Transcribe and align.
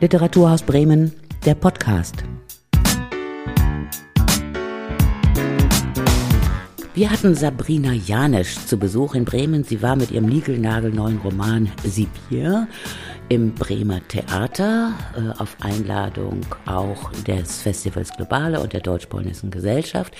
Literaturhaus 0.00 0.62
Bremen, 0.62 1.12
der 1.44 1.56
Podcast. 1.56 2.22
Wir 6.94 7.10
hatten 7.10 7.34
Sabrina 7.34 7.92
Janisch 7.92 8.64
zu 8.64 8.76
Besuch 8.76 9.16
in 9.16 9.24
Bremen. 9.24 9.64
Sie 9.64 9.82
war 9.82 9.96
mit 9.96 10.12
ihrem 10.12 10.26
niegelnagelneuen 10.26 11.18
Roman 11.18 11.72
Sibir 11.82 12.68
im 13.28 13.54
Bremer 13.54 14.00
Theater 14.06 14.94
äh, 15.16 15.40
auf 15.40 15.56
Einladung 15.60 16.46
auch 16.66 17.10
des 17.26 17.62
Festivals 17.62 18.12
Globale 18.16 18.60
und 18.60 18.72
der 18.74 18.80
Deutsch-Polnischen 18.80 19.50
Gesellschaft. 19.50 20.14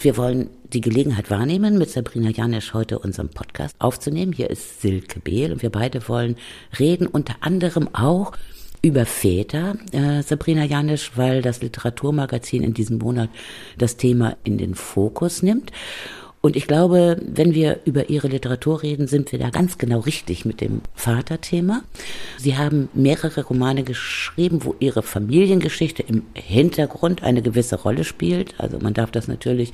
Wir 0.00 0.16
wollen 0.16 0.48
die 0.72 0.80
Gelegenheit 0.80 1.28
wahrnehmen, 1.28 1.76
mit 1.76 1.90
Sabrina 1.90 2.30
Janisch 2.30 2.72
heute 2.72 3.00
unseren 3.00 3.30
Podcast 3.30 3.74
aufzunehmen. 3.80 4.32
Hier 4.32 4.48
ist 4.48 4.80
Silke 4.80 5.18
Behl 5.18 5.50
und 5.50 5.62
wir 5.62 5.70
beide 5.70 6.08
wollen 6.08 6.36
reden 6.78 7.08
unter 7.08 7.34
anderem 7.40 7.92
auch 7.92 8.32
über 8.82 9.06
Väter, 9.06 9.76
äh, 9.92 10.22
Sabrina 10.22 10.64
Janisch, 10.64 11.12
weil 11.16 11.42
das 11.42 11.60
Literaturmagazin 11.60 12.62
in 12.62 12.74
diesem 12.74 12.98
Monat 12.98 13.30
das 13.76 13.96
Thema 13.96 14.36
in 14.44 14.58
den 14.58 14.74
Fokus 14.74 15.42
nimmt. 15.42 15.72
Und 16.40 16.54
ich 16.54 16.68
glaube, 16.68 17.20
wenn 17.20 17.52
wir 17.52 17.80
über 17.84 18.10
Ihre 18.10 18.28
Literatur 18.28 18.82
reden, 18.84 19.08
sind 19.08 19.32
wir 19.32 19.40
da 19.40 19.50
ganz 19.50 19.76
genau 19.76 19.98
richtig 19.98 20.44
mit 20.44 20.60
dem 20.60 20.82
Vaterthema. 20.94 21.82
Sie 22.36 22.56
haben 22.56 22.88
mehrere 22.94 23.44
Romane 23.44 23.82
geschrieben, 23.82 24.64
wo 24.64 24.76
Ihre 24.78 25.02
Familiengeschichte 25.02 26.04
im 26.04 26.22
Hintergrund 26.34 27.24
eine 27.24 27.42
gewisse 27.42 27.74
Rolle 27.74 28.04
spielt. 28.04 28.54
Also 28.58 28.78
man 28.78 28.94
darf 28.94 29.10
das 29.10 29.26
natürlich 29.26 29.72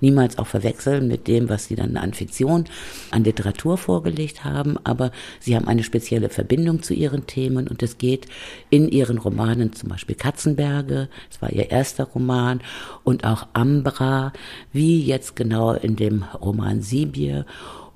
niemals 0.00 0.38
auch 0.38 0.46
verwechseln 0.46 1.08
mit 1.08 1.26
dem, 1.26 1.48
was 1.48 1.66
Sie 1.66 1.74
dann 1.74 1.96
an 1.96 2.14
Fiktion, 2.14 2.66
an 3.10 3.24
Literatur 3.24 3.76
vorgelegt 3.76 4.44
haben. 4.44 4.78
Aber 4.84 5.10
Sie 5.40 5.56
haben 5.56 5.66
eine 5.66 5.82
spezielle 5.82 6.28
Verbindung 6.28 6.82
zu 6.84 6.94
Ihren 6.94 7.26
Themen 7.26 7.66
und 7.66 7.82
es 7.82 7.98
geht 7.98 8.28
in 8.70 8.88
Ihren 8.88 9.18
Romanen 9.18 9.72
zum 9.72 9.88
Beispiel 9.88 10.14
Katzenberge, 10.14 11.08
das 11.28 11.42
war 11.42 11.52
Ihr 11.52 11.72
erster 11.72 12.04
Roman, 12.04 12.60
und 13.02 13.24
auch 13.24 13.48
Ambra, 13.52 14.32
wie 14.72 15.02
jetzt 15.02 15.34
genau 15.34 15.72
in 15.72 15.96
dem 15.96 16.03
Roman 16.10 16.82
Sibir 16.82 17.46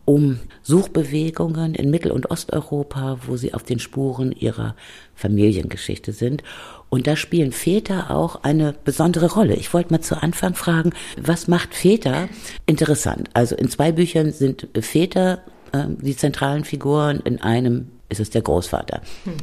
um 0.05 0.39
Suchbewegungen 0.63 1.75
in 1.75 1.91
Mittel- 1.91 2.13
und 2.13 2.31
Osteuropa, 2.31 3.19
wo 3.27 3.37
sie 3.37 3.53
auf 3.53 3.63
den 3.63 3.79
Spuren 3.79 4.33
ihrer 4.33 4.75
Familiengeschichte 5.15 6.13
sind. 6.13 6.43
Und 6.89 7.07
da 7.07 7.15
spielen 7.15 7.53
Väter 7.53 8.11
auch 8.11 8.43
eine 8.43 8.75
besondere 8.85 9.31
Rolle. 9.33 9.55
Ich 9.55 9.75
wollte 9.75 9.93
mal 9.93 10.01
zu 10.01 10.23
Anfang 10.23 10.55
fragen, 10.55 10.93
was 11.21 11.47
macht 11.47 11.75
Väter 11.75 12.31
interessant? 12.65 13.29
Also 13.35 13.55
in 13.55 13.69
zwei 13.69 13.93
Büchern 13.93 14.33
sind 14.33 14.69
Väter 14.81 15.43
äh, 15.73 15.85
die 15.89 16.17
zentralen 16.17 16.65
Figuren, 16.65 17.21
in 17.21 17.43
einem 17.43 17.89
ist 18.09 18.21
es 18.21 18.31
der 18.31 18.41
Großvater. 18.41 19.03
Hm. 19.25 19.35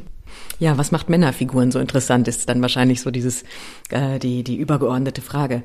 Ja, 0.59 0.78
was 0.78 0.91
macht 0.91 1.09
Männerfiguren 1.09 1.72
so 1.72 1.80
interessant, 1.80 2.28
ist 2.28 2.47
dann 2.47 2.61
wahrscheinlich 2.61 3.02
so 3.02 3.11
dieses, 3.11 3.44
äh, 3.89 4.19
die, 4.19 4.44
die 4.44 4.55
übergeordnete 4.55 5.22
Frage. 5.22 5.64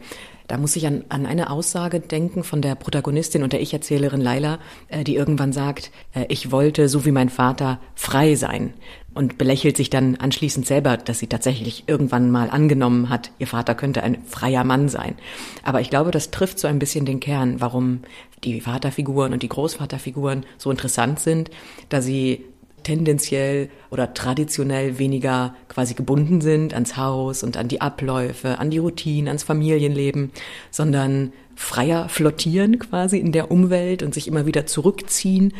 Da 0.48 0.58
muss 0.58 0.74
ich 0.74 0.84
an, 0.84 1.04
an 1.10 1.26
eine 1.26 1.48
Aussage 1.50 2.00
denken 2.00 2.42
von 2.42 2.60
der 2.60 2.74
Protagonistin 2.74 3.44
und 3.44 3.52
der 3.52 3.60
Ich-Erzählerin 3.60 4.20
Laila, 4.20 4.58
äh, 4.88 5.04
die 5.04 5.14
irgendwann 5.14 5.52
sagt, 5.52 5.92
äh, 6.12 6.24
ich 6.28 6.50
wollte, 6.50 6.88
so 6.88 7.04
wie 7.04 7.12
mein 7.12 7.28
Vater, 7.28 7.78
frei 7.94 8.34
sein 8.34 8.74
und 9.14 9.38
belächelt 9.38 9.76
sich 9.76 9.90
dann 9.90 10.16
anschließend 10.16 10.66
selber, 10.66 10.96
dass 10.96 11.20
sie 11.20 11.28
tatsächlich 11.28 11.84
irgendwann 11.86 12.32
mal 12.32 12.50
angenommen 12.50 13.10
hat, 13.10 13.30
ihr 13.38 13.46
Vater 13.46 13.76
könnte 13.76 14.02
ein 14.02 14.24
freier 14.24 14.64
Mann 14.64 14.88
sein. 14.88 15.14
Aber 15.62 15.80
ich 15.80 15.90
glaube, 15.90 16.10
das 16.10 16.32
trifft 16.32 16.58
so 16.58 16.66
ein 16.66 16.80
bisschen 16.80 17.06
den 17.06 17.20
Kern, 17.20 17.60
warum 17.60 18.00
die 18.42 18.60
Vaterfiguren 18.60 19.32
und 19.32 19.44
die 19.44 19.48
Großvaterfiguren 19.48 20.46
so 20.58 20.70
interessant 20.70 21.20
sind, 21.20 21.50
da 21.90 22.02
sie 22.02 22.44
tendenziell 22.82 23.68
oder 23.90 24.14
traditionell 24.14 24.98
weniger 24.98 25.54
quasi 25.68 25.94
gebunden 25.94 26.40
sind 26.40 26.74
ans 26.74 26.96
Haus 26.96 27.42
und 27.42 27.56
an 27.56 27.68
die 27.68 27.80
Abläufe, 27.80 28.58
an 28.58 28.70
die 28.70 28.78
Routinen, 28.78 29.28
ans 29.28 29.42
Familienleben, 29.42 30.32
sondern 30.70 31.32
freier 31.54 32.08
flottieren 32.08 32.78
quasi 32.78 33.18
in 33.18 33.32
der 33.32 33.50
Umwelt 33.50 34.02
und 34.02 34.14
sich 34.14 34.26
immer 34.28 34.46
wieder 34.46 34.66
zurückziehen, 34.66 35.52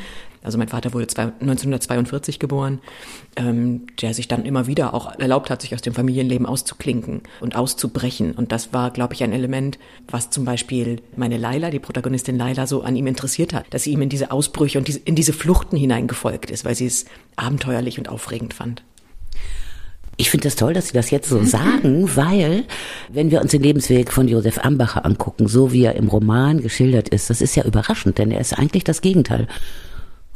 also 0.42 0.56
mein 0.56 0.68
Vater 0.68 0.94
wurde 0.94 1.06
1942 1.06 2.38
geboren, 2.38 2.80
ähm, 3.36 3.86
der 4.00 4.14
sich 4.14 4.26
dann 4.26 4.44
immer 4.44 4.66
wieder 4.66 4.94
auch 4.94 5.18
erlaubt 5.18 5.50
hat, 5.50 5.62
sich 5.62 5.74
aus 5.74 5.82
dem 5.82 5.92
Familienleben 5.92 6.46
auszuklinken 6.46 7.22
und 7.40 7.56
auszubrechen. 7.56 8.32
Und 8.32 8.50
das 8.52 8.72
war, 8.72 8.90
glaube 8.90 9.14
ich, 9.14 9.22
ein 9.22 9.32
Element, 9.32 9.78
was 10.08 10.30
zum 10.30 10.44
Beispiel 10.44 11.02
meine 11.14 11.36
Laila, 11.36 11.70
die 11.70 11.78
Protagonistin 11.78 12.38
Laila, 12.38 12.66
so 12.66 12.82
an 12.82 12.96
ihm 12.96 13.06
interessiert 13.06 13.52
hat, 13.52 13.66
dass 13.70 13.84
sie 13.84 13.92
ihm 13.92 14.02
in 14.02 14.08
diese 14.08 14.30
Ausbrüche 14.30 14.78
und 14.78 14.88
in 14.88 15.14
diese 15.14 15.32
Fluchten 15.32 15.76
hineingefolgt 15.76 16.50
ist, 16.50 16.64
weil 16.64 16.74
sie 16.74 16.86
es 16.86 17.04
abenteuerlich 17.36 17.98
und 17.98 18.08
aufregend 18.08 18.54
fand. 18.54 18.82
Ich 20.16 20.30
finde 20.30 20.44
das 20.44 20.56
toll, 20.56 20.74
dass 20.74 20.88
Sie 20.88 20.92
das 20.92 21.10
jetzt 21.10 21.30
so 21.30 21.42
sagen, 21.44 22.10
weil 22.14 22.64
wenn 23.08 23.30
wir 23.30 23.40
uns 23.40 23.52
den 23.52 23.62
Lebensweg 23.62 24.12
von 24.12 24.28
Josef 24.28 24.58
Ambacher 24.62 25.06
angucken, 25.06 25.48
so 25.48 25.72
wie 25.72 25.84
er 25.84 25.96
im 25.96 26.08
Roman 26.08 26.60
geschildert 26.60 27.08
ist, 27.08 27.30
das 27.30 27.40
ist 27.40 27.56
ja 27.56 27.64
überraschend, 27.64 28.18
denn 28.18 28.30
er 28.30 28.40
ist 28.40 28.58
eigentlich 28.58 28.84
das 28.84 29.00
Gegenteil 29.00 29.48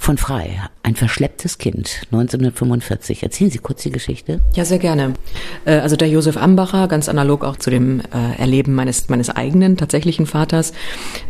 von 0.04 0.18
Frei, 0.18 0.60
ein 0.82 0.96
verschlepptes 0.96 1.56
Kind, 1.56 2.02
1945. 2.12 3.22
Erzählen 3.22 3.50
Sie 3.50 3.58
kurz 3.58 3.84
die 3.84 3.90
Geschichte. 3.90 4.42
Ja, 4.54 4.66
sehr 4.66 4.78
gerne. 4.78 5.14
Äh, 5.64 5.76
also 5.76 5.96
der 5.96 6.08
Josef 6.08 6.36
Ambacher, 6.36 6.88
ganz 6.88 7.08
analog 7.08 7.42
auch 7.42 7.56
zu 7.56 7.70
dem 7.70 8.00
äh, 8.00 8.38
Erleben 8.38 8.74
meines, 8.74 9.08
meines 9.08 9.30
eigenen 9.30 9.78
tatsächlichen 9.78 10.26
Vaters. 10.26 10.74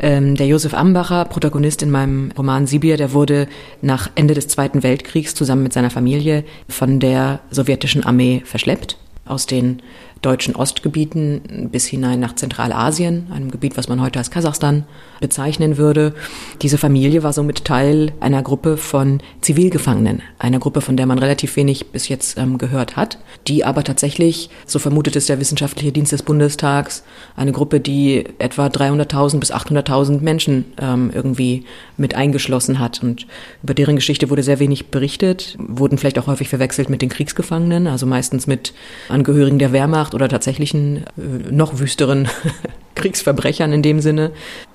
Ähm, 0.01 0.35
der 0.35 0.49
Josef 0.49 0.75
Ambacher, 0.75 1.25
Protagonist 1.25 1.85
in 1.85 1.93
meinem 1.93 2.33
Roman 2.37 2.67
Sibir, 2.67 2.97
der 2.97 3.13
wurde 3.13 3.47
nach 3.81 4.11
Ende 4.17 4.35
des 4.35 4.49
Zweiten 4.49 4.83
Weltkriegs 4.83 5.37
zusammen 5.37 5.63
mit 5.63 5.73
seiner 5.73 5.91
Familie 5.91 6.43
von 6.69 6.99
der 6.99 7.41
sowjetischen 7.51 8.03
Armee 8.03 8.43
verschleppt 8.45 8.99
aus 9.25 9.47
den 9.47 9.83
deutschen 10.25 10.57
Ostgebieten 10.57 11.69
bis 11.71 11.87
hinein 11.87 12.21
nach 12.21 12.35
Zentralasien, 12.35 13.29
einem 13.33 13.51
Gebiet, 13.51 13.77
was 13.77 13.89
man 13.89 14.01
heute 14.01 14.19
als 14.19 14.31
Kasachstan 14.31 14.85
bezeichnen 15.21 15.77
würde. 15.77 16.15
Diese 16.63 16.79
Familie 16.79 17.23
war 17.23 17.33
somit 17.33 17.65
Teil 17.65 18.13
einer 18.21 18.43
Gruppe 18.43 18.77
von 18.77 19.21
Zivilgefangenen, 19.41 20.23
einer 20.39 20.59
Gruppe, 20.59 20.81
von 20.81 20.97
der 20.97 21.07
man 21.07 21.19
relativ 21.19 21.57
wenig 21.57 21.93
bis 21.93 22.09
jetzt 22.09 22.39
ähm, 22.39 22.59
gehört 22.59 22.97
hat, 22.97 23.19
die 23.47 23.65
aber 23.65 23.85
tatsächlich, 23.85 24.51
so 24.67 24.79
vermutet 24.79 25.17
es 25.17 25.27
der 25.27 25.41
Wissenschaftliche 25.41 25.93
Dienst 25.93 26.13
des 26.13 26.23
Bundestags, 26.23 27.05
eine 27.37 27.53
Gruppe, 27.53 27.81
die 27.81 28.25
etwa 28.39 28.67
300.000 28.67 29.41
bis 29.41 29.53
800.000 29.53 30.21
Menschen 30.21 30.65
ähm, 30.81 31.11
irgendwie 31.15 31.65
mit 31.97 32.15
eingeschlossen 32.15 32.79
hat. 32.79 33.03
Und 33.03 33.27
über 33.63 33.75
deren 33.75 33.97
Geschichte 33.97 34.31
wurde 34.31 34.43
sehr 34.43 34.59
wenig 34.59 34.87
berichtet, 34.87 35.57
wurden 35.59 35.99
vielleicht 35.99 36.19
auch 36.19 36.27
häufig 36.27 36.49
verwechselt 36.49 36.89
mit 36.89 37.03
den 37.03 37.09
Kriegsgefangenen, 37.09 37.87
also 37.87 38.07
meistens 38.07 38.47
mit 38.47 38.73
Angehörigen 39.09 39.59
der 39.59 39.73
Wehrmacht 39.73 40.14
oder 40.15 40.29
tatsächlichen 40.29 40.99
äh, 41.19 41.51
noch 41.51 41.79
wüsteren 41.79 42.29
Kriegsverbrechern 42.95 43.73
in 43.73 43.83
dem 43.83 44.01
Sinne. 44.01 44.31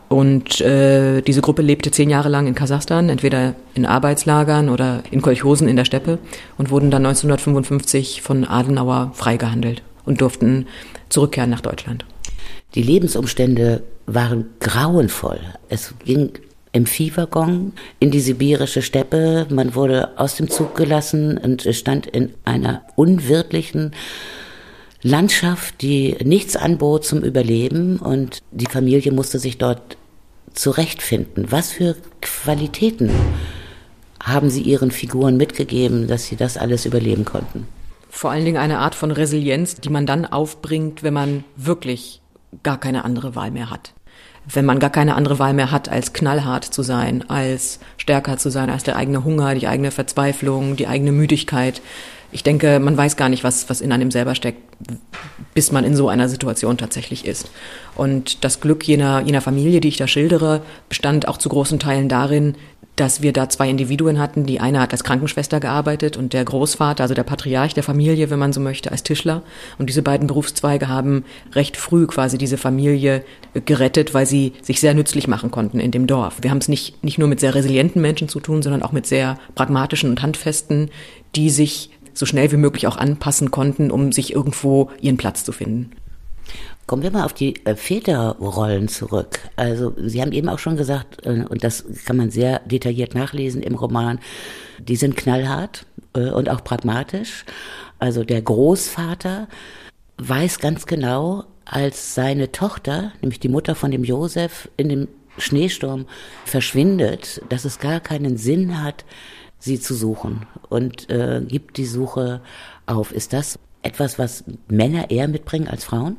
Und 0.09 0.59
äh, 0.61 1.21
diese 1.21 1.41
Gruppe 1.41 1.61
lebte 1.61 1.91
zehn 1.91 2.09
Jahre 2.09 2.29
lang 2.29 2.47
in 2.47 2.55
Kasachstan, 2.55 3.09
entweder 3.09 3.53
in 3.75 3.85
Arbeitslagern 3.85 4.69
oder 4.69 5.03
in 5.11 5.21
Kolchosen 5.21 5.67
in 5.67 5.75
der 5.75 5.85
Steppe 5.85 6.17
und 6.57 6.71
wurden 6.71 6.89
dann 6.89 7.05
1955 7.05 8.23
von 8.23 8.43
Adenauer 8.43 9.11
freigehandelt 9.13 9.83
und 10.05 10.21
durften 10.21 10.65
zurückkehren 11.09 11.51
nach 11.51 11.61
Deutschland. 11.61 12.05
Die 12.75 12.81
Lebensumstände 12.81 13.83
waren 14.07 14.45
grauenvoll. 14.59 15.39
Es 15.69 15.93
ging 16.03 16.31
im 16.71 16.85
Viehwaggon 16.85 17.73
in 17.99 18.11
die 18.11 18.19
sibirische 18.19 18.81
Steppe. 18.81 19.47
Man 19.49 19.75
wurde 19.75 20.17
aus 20.17 20.35
dem 20.35 20.49
Zug 20.49 20.75
gelassen 20.75 21.37
und 21.37 21.67
stand 21.75 22.07
in 22.07 22.33
einer 22.45 22.83
unwirtlichen 22.95 23.91
Landschaft, 25.01 25.81
die 25.81 26.17
nichts 26.23 26.55
anbot 26.55 27.05
zum 27.05 27.21
Überleben 27.21 27.97
und 27.97 28.41
die 28.51 28.65
Familie 28.65 29.11
musste 29.11 29.39
sich 29.39 29.57
dort 29.57 29.97
zurechtfinden. 30.53 31.51
Was 31.51 31.71
für 31.71 31.95
Qualitäten 32.21 33.11
haben 34.21 34.49
Sie 34.49 34.61
Ihren 34.61 34.91
Figuren 34.91 35.37
mitgegeben, 35.37 36.07
dass 36.07 36.25
sie 36.25 36.35
das 36.35 36.57
alles 36.57 36.85
überleben 36.85 37.23
konnten? 37.23 37.67
Vor 38.09 38.31
allen 38.31 38.43
Dingen 38.43 38.57
eine 38.57 38.79
Art 38.79 38.95
von 38.95 39.11
Resilienz, 39.11 39.75
die 39.75 39.89
man 39.89 40.05
dann 40.05 40.25
aufbringt, 40.25 41.03
wenn 41.03 41.13
man 41.13 41.43
wirklich 41.55 42.21
gar 42.63 42.79
keine 42.79 43.05
andere 43.05 43.35
Wahl 43.35 43.51
mehr 43.51 43.69
hat. 43.69 43.93
Wenn 44.51 44.65
man 44.65 44.79
gar 44.79 44.89
keine 44.89 45.15
andere 45.15 45.37
Wahl 45.39 45.53
mehr 45.53 45.71
hat, 45.71 45.89
als 45.89 46.11
knallhart 46.11 46.65
zu 46.65 46.81
sein, 46.81 47.29
als 47.29 47.79
stärker 47.97 48.37
zu 48.37 48.49
sein, 48.49 48.69
als 48.69 48.83
der 48.83 48.95
eigene 48.95 49.23
Hunger, 49.23 49.53
die 49.53 49.67
eigene 49.67 49.91
Verzweiflung, 49.91 50.75
die 50.75 50.87
eigene 50.87 51.11
Müdigkeit, 51.11 51.81
ich 52.31 52.43
denke, 52.43 52.79
man 52.79 52.95
weiß 52.95 53.17
gar 53.17 53.29
nicht, 53.29 53.43
was, 53.43 53.69
was 53.69 53.81
in 53.81 53.91
einem 53.91 54.11
selber 54.11 54.35
steckt, 54.35 54.61
bis 55.53 55.71
man 55.71 55.83
in 55.83 55.95
so 55.95 56.09
einer 56.09 56.29
Situation 56.29 56.77
tatsächlich 56.77 57.25
ist. 57.25 57.49
Und 57.95 58.43
das 58.43 58.61
Glück 58.61 58.87
jener, 58.87 59.21
jener 59.21 59.41
Familie, 59.41 59.81
die 59.81 59.87
ich 59.87 59.97
da 59.97 60.07
schildere, 60.07 60.61
bestand 60.89 61.27
auch 61.27 61.37
zu 61.37 61.49
großen 61.49 61.79
Teilen 61.79 62.07
darin, 62.07 62.55
dass 62.99 63.21
wir 63.21 63.31
da 63.31 63.47
zwei 63.47 63.69
Individuen 63.69 64.19
hatten. 64.19 64.45
Die 64.45 64.59
eine 64.59 64.81
hat 64.81 64.91
als 64.91 65.05
Krankenschwester 65.05 65.61
gearbeitet 65.61 66.17
und 66.17 66.33
der 66.33 66.43
Großvater, 66.43 67.03
also 67.03 67.13
der 67.13 67.23
Patriarch 67.23 67.73
der 67.73 67.83
Familie, 67.83 68.29
wenn 68.29 68.39
man 68.39 68.51
so 68.51 68.59
möchte, 68.59 68.91
als 68.91 69.03
Tischler. 69.03 69.41
Und 69.77 69.89
diese 69.89 70.01
beiden 70.01 70.27
Berufszweige 70.27 70.89
haben 70.89 71.23
recht 71.53 71.77
früh 71.77 72.07
quasi 72.07 72.37
diese 72.37 72.57
Familie 72.57 73.23
gerettet, 73.65 74.13
weil 74.13 74.25
sie 74.25 74.53
sich 74.61 74.81
sehr 74.81 74.93
nützlich 74.93 75.29
machen 75.29 75.49
konnten 75.49 75.79
in 75.79 75.91
dem 75.91 76.07
Dorf. 76.07 76.37
Wir 76.41 76.51
haben 76.51 76.57
es 76.57 76.67
nicht, 76.67 77.01
nicht 77.03 77.17
nur 77.17 77.29
mit 77.29 77.39
sehr 77.39 77.55
resilienten 77.55 78.01
Menschen 78.01 78.27
zu 78.27 78.41
tun, 78.41 78.61
sondern 78.61 78.83
auch 78.83 78.91
mit 78.91 79.07
sehr 79.07 79.39
pragmatischen 79.55 80.09
und 80.09 80.21
handfesten, 80.21 80.89
die 81.35 81.49
sich 81.49 81.91
so 82.19 82.25
schnell 82.25 82.51
wie 82.51 82.57
möglich 82.57 82.85
auch 82.85 82.97
anpassen 82.97 83.49
konnten, 83.49 83.91
um 83.91 84.11
sich 84.11 84.33
irgendwo 84.33 84.91
ihren 84.99 85.15
Platz 85.15 85.45
zu 85.45 85.53
finden. 85.53 85.91
Kommen 86.85 87.01
wir 87.01 87.11
mal 87.11 87.23
auf 87.23 87.33
die 87.33 87.65
äh, 87.65 87.75
Väterrollen 87.75 88.89
zurück. 88.89 89.39
Also 89.55 89.93
Sie 89.97 90.21
haben 90.21 90.33
eben 90.33 90.49
auch 90.49 90.59
schon 90.59 90.75
gesagt, 90.75 91.25
äh, 91.25 91.45
und 91.47 91.63
das 91.63 91.85
kann 92.05 92.17
man 92.17 92.29
sehr 92.29 92.59
detailliert 92.65 93.15
nachlesen 93.15 93.63
im 93.63 93.75
Roman, 93.75 94.19
die 94.79 94.97
sind 94.97 95.15
knallhart 95.15 95.85
äh, 96.13 96.31
und 96.31 96.49
auch 96.49 96.63
pragmatisch. 96.63 97.45
Also 97.99 98.25
der 98.25 98.41
Großvater 98.41 99.47
weiß 100.17 100.59
ganz 100.59 100.87
genau, 100.87 101.45
als 101.63 102.15
seine 102.15 102.51
Tochter, 102.51 103.13
nämlich 103.21 103.39
die 103.39 103.49
Mutter 103.49 103.75
von 103.75 103.91
dem 103.91 104.03
Josef, 104.03 104.67
in 104.75 104.89
dem 104.89 105.07
Schneesturm 105.37 106.05
verschwindet, 106.43 107.41
dass 107.47 107.63
es 107.63 107.79
gar 107.79 108.01
keinen 108.01 108.35
Sinn 108.35 108.83
hat, 108.83 109.05
sie 109.59 109.79
zu 109.79 109.93
suchen 109.93 110.45
und 110.69 111.09
äh, 111.09 111.41
gibt 111.45 111.77
die 111.77 111.85
Suche 111.85 112.41
auf. 112.85 113.11
Ist 113.11 113.33
das 113.33 113.59
etwas, 113.81 114.17
was 114.17 114.43
Männer 114.67 115.09
eher 115.11 115.27
mitbringen 115.27 115.67
als 115.67 115.83
Frauen? 115.83 116.17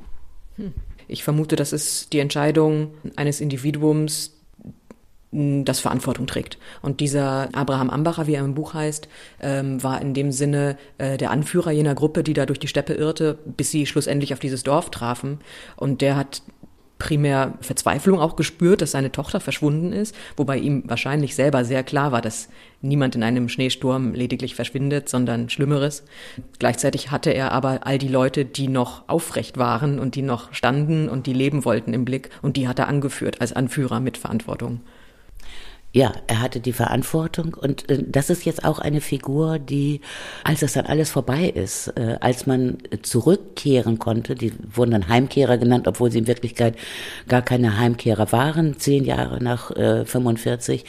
Ich 1.09 1.25
vermute, 1.25 1.57
das 1.57 1.73
ist 1.73 2.13
die 2.13 2.21
Entscheidung 2.21 2.95
eines 3.17 3.41
Individuums, 3.41 4.37
das 5.33 5.79
Verantwortung 5.79 6.27
trägt. 6.27 6.59
Und 6.83 6.99
dieser 6.99 7.49
Abraham 7.53 7.89
Ambacher, 7.89 8.27
wie 8.27 8.35
er 8.35 8.45
im 8.45 8.55
Buch 8.55 8.75
heißt, 8.75 9.09
ähm, 9.41 9.83
war 9.83 10.01
in 10.01 10.13
dem 10.13 10.33
Sinne 10.33 10.77
äh, 10.99 11.17
der 11.19 11.31
Anführer 11.31 11.71
jener 11.71 11.95
Gruppe, 11.95 12.25
die 12.25 12.33
da 12.33 12.47
durch 12.47 12.59
die 12.59 12.67
Steppe 12.67 12.95
irrte, 12.95 13.39
bis 13.45 13.71
sie 13.71 13.87
schlussendlich 13.87 14.33
auf 14.33 14.41
dieses 14.41 14.65
Dorf 14.65 14.91
trafen. 14.91 15.39
Und 15.77 16.01
der 16.01 16.17
hat 16.17 16.43
primär 17.01 17.55
Verzweiflung 17.61 18.21
auch 18.21 18.37
gespürt, 18.37 18.83
dass 18.83 18.93
seine 18.93 19.11
Tochter 19.11 19.41
verschwunden 19.41 19.93
ist, 19.93 20.15
wobei 20.37 20.59
ihm 20.59 20.85
wahrscheinlich 20.87 21.35
selber 21.35 21.65
sehr 21.65 21.83
klar 21.83 22.13
war, 22.13 22.21
dass 22.21 22.49
niemand 22.83 23.17
in 23.17 23.25
einem 23.25 23.49
Schneesturm 23.49 24.15
lediglich 24.15 24.55
verschwindet, 24.55 25.09
sondern 25.09 25.49
Schlimmeres. 25.51 26.05
Gleichzeitig 26.61 27.11
hatte 27.11 27.31
er 27.31 27.51
aber 27.51 27.81
all 27.87 27.99
die 27.99 28.09
Leute, 28.09 28.45
die 28.45 28.69
noch 28.69 29.09
aufrecht 29.09 29.59
waren 29.59 29.99
und 29.99 30.15
die 30.15 30.23
noch 30.23 30.55
standen 30.55 31.09
und 31.09 31.27
die 31.27 31.33
leben 31.33 31.65
wollten 31.65 31.93
im 31.93 32.05
Blick 32.05 32.31
und 32.43 32.57
die 32.57 32.69
hat 32.69 32.79
er 32.79 32.87
angeführt 32.87 33.41
als 33.41 33.53
Anführer 33.53 33.99
mit 33.99 34.17
Verantwortung. 34.17 34.81
Ja, 35.93 36.13
er 36.29 36.41
hatte 36.41 36.61
die 36.61 36.73
Verantwortung 36.73 37.55
und 37.55 37.91
äh, 37.91 38.05
das 38.07 38.31
ist 38.31 38.45
jetzt 38.45 38.65
auch 38.65 38.79
eine 38.79 39.01
Figur, 39.01 39.59
die, 39.59 40.01
als 40.45 40.61
das 40.61 40.75
dann 40.75 40.87
alles 40.87 41.11
vorbei 41.11 41.49
ist, 41.49 41.89
äh, 41.97 42.17
als 42.21 42.47
man 42.47 42.79
zurückkehren 43.03 43.99
konnte, 43.99 44.37
die 44.37 44.53
wurden 44.73 44.93
dann 44.93 45.09
Heimkehrer 45.09 45.59
genannt, 45.59 45.89
obwohl 45.89 46.13
sie 46.13 46.19
in 46.19 46.29
Wirklichkeit 46.29 46.77
gar 47.27 47.43
keine 47.43 47.79
Heimkehrer 47.79 48.31
waren, 48.31 48.79
zehn 48.79 49.05
Jahre 49.05 49.43
nach 49.43 49.73
äh, 49.73 50.05
45. 50.05 50.85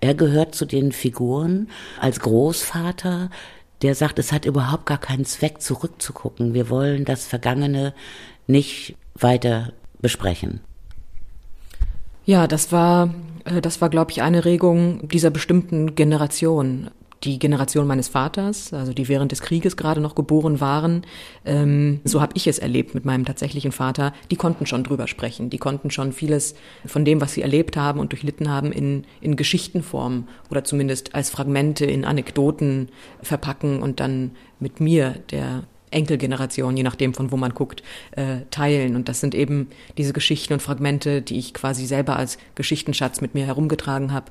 Er 0.00 0.14
gehört 0.14 0.54
zu 0.54 0.66
den 0.66 0.92
Figuren 0.92 1.68
als 1.98 2.20
Großvater, 2.20 3.30
der 3.80 3.94
sagt, 3.94 4.18
es 4.18 4.32
hat 4.32 4.44
überhaupt 4.44 4.84
gar 4.84 4.98
keinen 4.98 5.24
Zweck, 5.24 5.62
zurückzugucken. 5.62 6.52
Wir 6.52 6.68
wollen 6.68 7.06
das 7.06 7.26
Vergangene 7.26 7.94
nicht 8.46 8.96
weiter 9.14 9.72
besprechen. 10.00 10.60
Ja, 12.24 12.46
das 12.46 12.70
war, 12.70 13.12
das 13.44 13.80
war, 13.80 13.88
glaube 13.88 14.10
ich, 14.10 14.22
eine 14.22 14.44
Regung 14.44 15.08
dieser 15.08 15.30
bestimmten 15.30 15.94
Generation. 15.94 16.90
Die 17.24 17.38
Generation 17.38 17.86
meines 17.86 18.08
Vaters, 18.08 18.72
also 18.72 18.92
die 18.92 19.06
während 19.06 19.30
des 19.30 19.42
Krieges 19.42 19.76
gerade 19.76 20.00
noch 20.00 20.16
geboren 20.16 20.60
waren, 20.60 21.06
ähm, 21.44 22.00
so 22.02 22.20
habe 22.20 22.32
ich 22.34 22.48
es 22.48 22.58
erlebt 22.58 22.96
mit 22.96 23.04
meinem 23.04 23.24
tatsächlichen 23.24 23.70
Vater, 23.70 24.12
die 24.32 24.36
konnten 24.36 24.66
schon 24.66 24.82
drüber 24.82 25.06
sprechen, 25.06 25.48
die 25.48 25.58
konnten 25.58 25.92
schon 25.92 26.12
vieles 26.12 26.56
von 26.84 27.04
dem, 27.04 27.20
was 27.20 27.34
sie 27.34 27.42
erlebt 27.42 27.76
haben 27.76 28.00
und 28.00 28.10
durchlitten 28.10 28.48
haben, 28.48 28.72
in, 28.72 29.04
in 29.20 29.36
Geschichtenform 29.36 30.26
oder 30.50 30.64
zumindest 30.64 31.14
als 31.14 31.30
Fragmente 31.30 31.84
in 31.84 32.04
Anekdoten 32.04 32.88
verpacken 33.22 33.82
und 33.82 34.00
dann 34.00 34.32
mit 34.58 34.80
mir, 34.80 35.14
der 35.30 35.62
Enkelgeneration, 35.92 36.76
je 36.76 36.82
nachdem 36.82 37.14
von 37.14 37.30
wo 37.30 37.36
man 37.36 37.54
guckt, 37.54 37.82
äh, 38.12 38.38
teilen. 38.50 38.96
Und 38.96 39.08
das 39.08 39.20
sind 39.20 39.34
eben 39.34 39.68
diese 39.98 40.12
Geschichten 40.12 40.52
und 40.52 40.62
Fragmente, 40.62 41.22
die 41.22 41.38
ich 41.38 41.54
quasi 41.54 41.86
selber 41.86 42.16
als 42.16 42.38
Geschichtenschatz 42.54 43.20
mit 43.20 43.34
mir 43.34 43.46
herumgetragen 43.46 44.12
habe, 44.12 44.30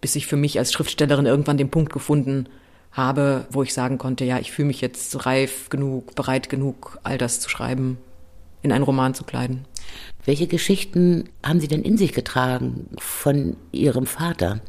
bis 0.00 0.16
ich 0.16 0.26
für 0.26 0.36
mich 0.36 0.58
als 0.58 0.72
Schriftstellerin 0.72 1.26
irgendwann 1.26 1.56
den 1.56 1.70
Punkt 1.70 1.92
gefunden 1.92 2.48
habe, 2.92 3.46
wo 3.50 3.62
ich 3.62 3.74
sagen 3.74 3.98
konnte, 3.98 4.24
ja, 4.24 4.38
ich 4.38 4.52
fühle 4.52 4.68
mich 4.68 4.80
jetzt 4.80 5.26
reif 5.26 5.68
genug, 5.68 6.14
bereit 6.14 6.48
genug, 6.48 6.98
all 7.02 7.18
das 7.18 7.40
zu 7.40 7.48
schreiben, 7.48 7.98
in 8.62 8.72
einen 8.72 8.84
Roman 8.84 9.14
zu 9.14 9.24
kleiden. 9.24 9.64
Welche 10.24 10.46
Geschichten 10.46 11.28
haben 11.44 11.60
Sie 11.60 11.68
denn 11.68 11.82
in 11.82 11.98
sich 11.98 12.12
getragen 12.12 12.88
von 12.98 13.56
Ihrem 13.72 14.06
Vater? 14.06 14.60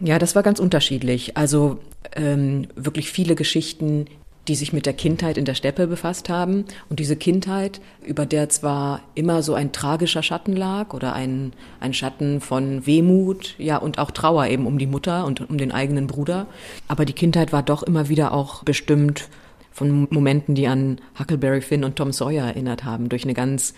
Ja, 0.00 0.18
das 0.18 0.34
war 0.34 0.42
ganz 0.42 0.58
unterschiedlich. 0.58 1.36
Also 1.36 1.78
ähm, 2.14 2.68
wirklich 2.74 3.10
viele 3.10 3.34
Geschichten, 3.34 4.06
die 4.48 4.54
sich 4.54 4.72
mit 4.72 4.86
der 4.86 4.92
Kindheit 4.92 5.38
in 5.38 5.44
der 5.44 5.54
Steppe 5.54 5.86
befasst 5.86 6.28
haben. 6.28 6.64
Und 6.88 7.00
diese 7.00 7.16
Kindheit, 7.16 7.80
über 8.04 8.26
der 8.26 8.48
zwar 8.48 9.02
immer 9.14 9.42
so 9.42 9.54
ein 9.54 9.72
tragischer 9.72 10.22
Schatten 10.22 10.54
lag 10.54 10.94
oder 10.94 11.12
ein, 11.14 11.52
ein 11.80 11.94
Schatten 11.94 12.40
von 12.40 12.86
Wehmut, 12.86 13.54
ja, 13.58 13.76
und 13.76 13.98
auch 13.98 14.10
Trauer 14.10 14.46
eben 14.46 14.66
um 14.66 14.78
die 14.78 14.86
Mutter 14.86 15.24
und 15.24 15.48
um 15.48 15.58
den 15.58 15.72
eigenen 15.72 16.06
Bruder. 16.06 16.46
Aber 16.88 17.04
die 17.04 17.12
Kindheit 17.12 17.52
war 17.52 17.62
doch 17.62 17.82
immer 17.82 18.08
wieder 18.08 18.32
auch 18.32 18.62
bestimmt 18.64 19.28
von 19.76 20.08
Momenten, 20.10 20.54
die 20.54 20.68
an 20.68 21.02
Huckleberry 21.18 21.60
Finn 21.60 21.84
und 21.84 21.96
Tom 21.96 22.10
Sawyer 22.10 22.46
erinnert 22.46 22.84
haben, 22.84 23.10
durch 23.10 23.24
eine 23.24 23.34
ganz 23.34 23.74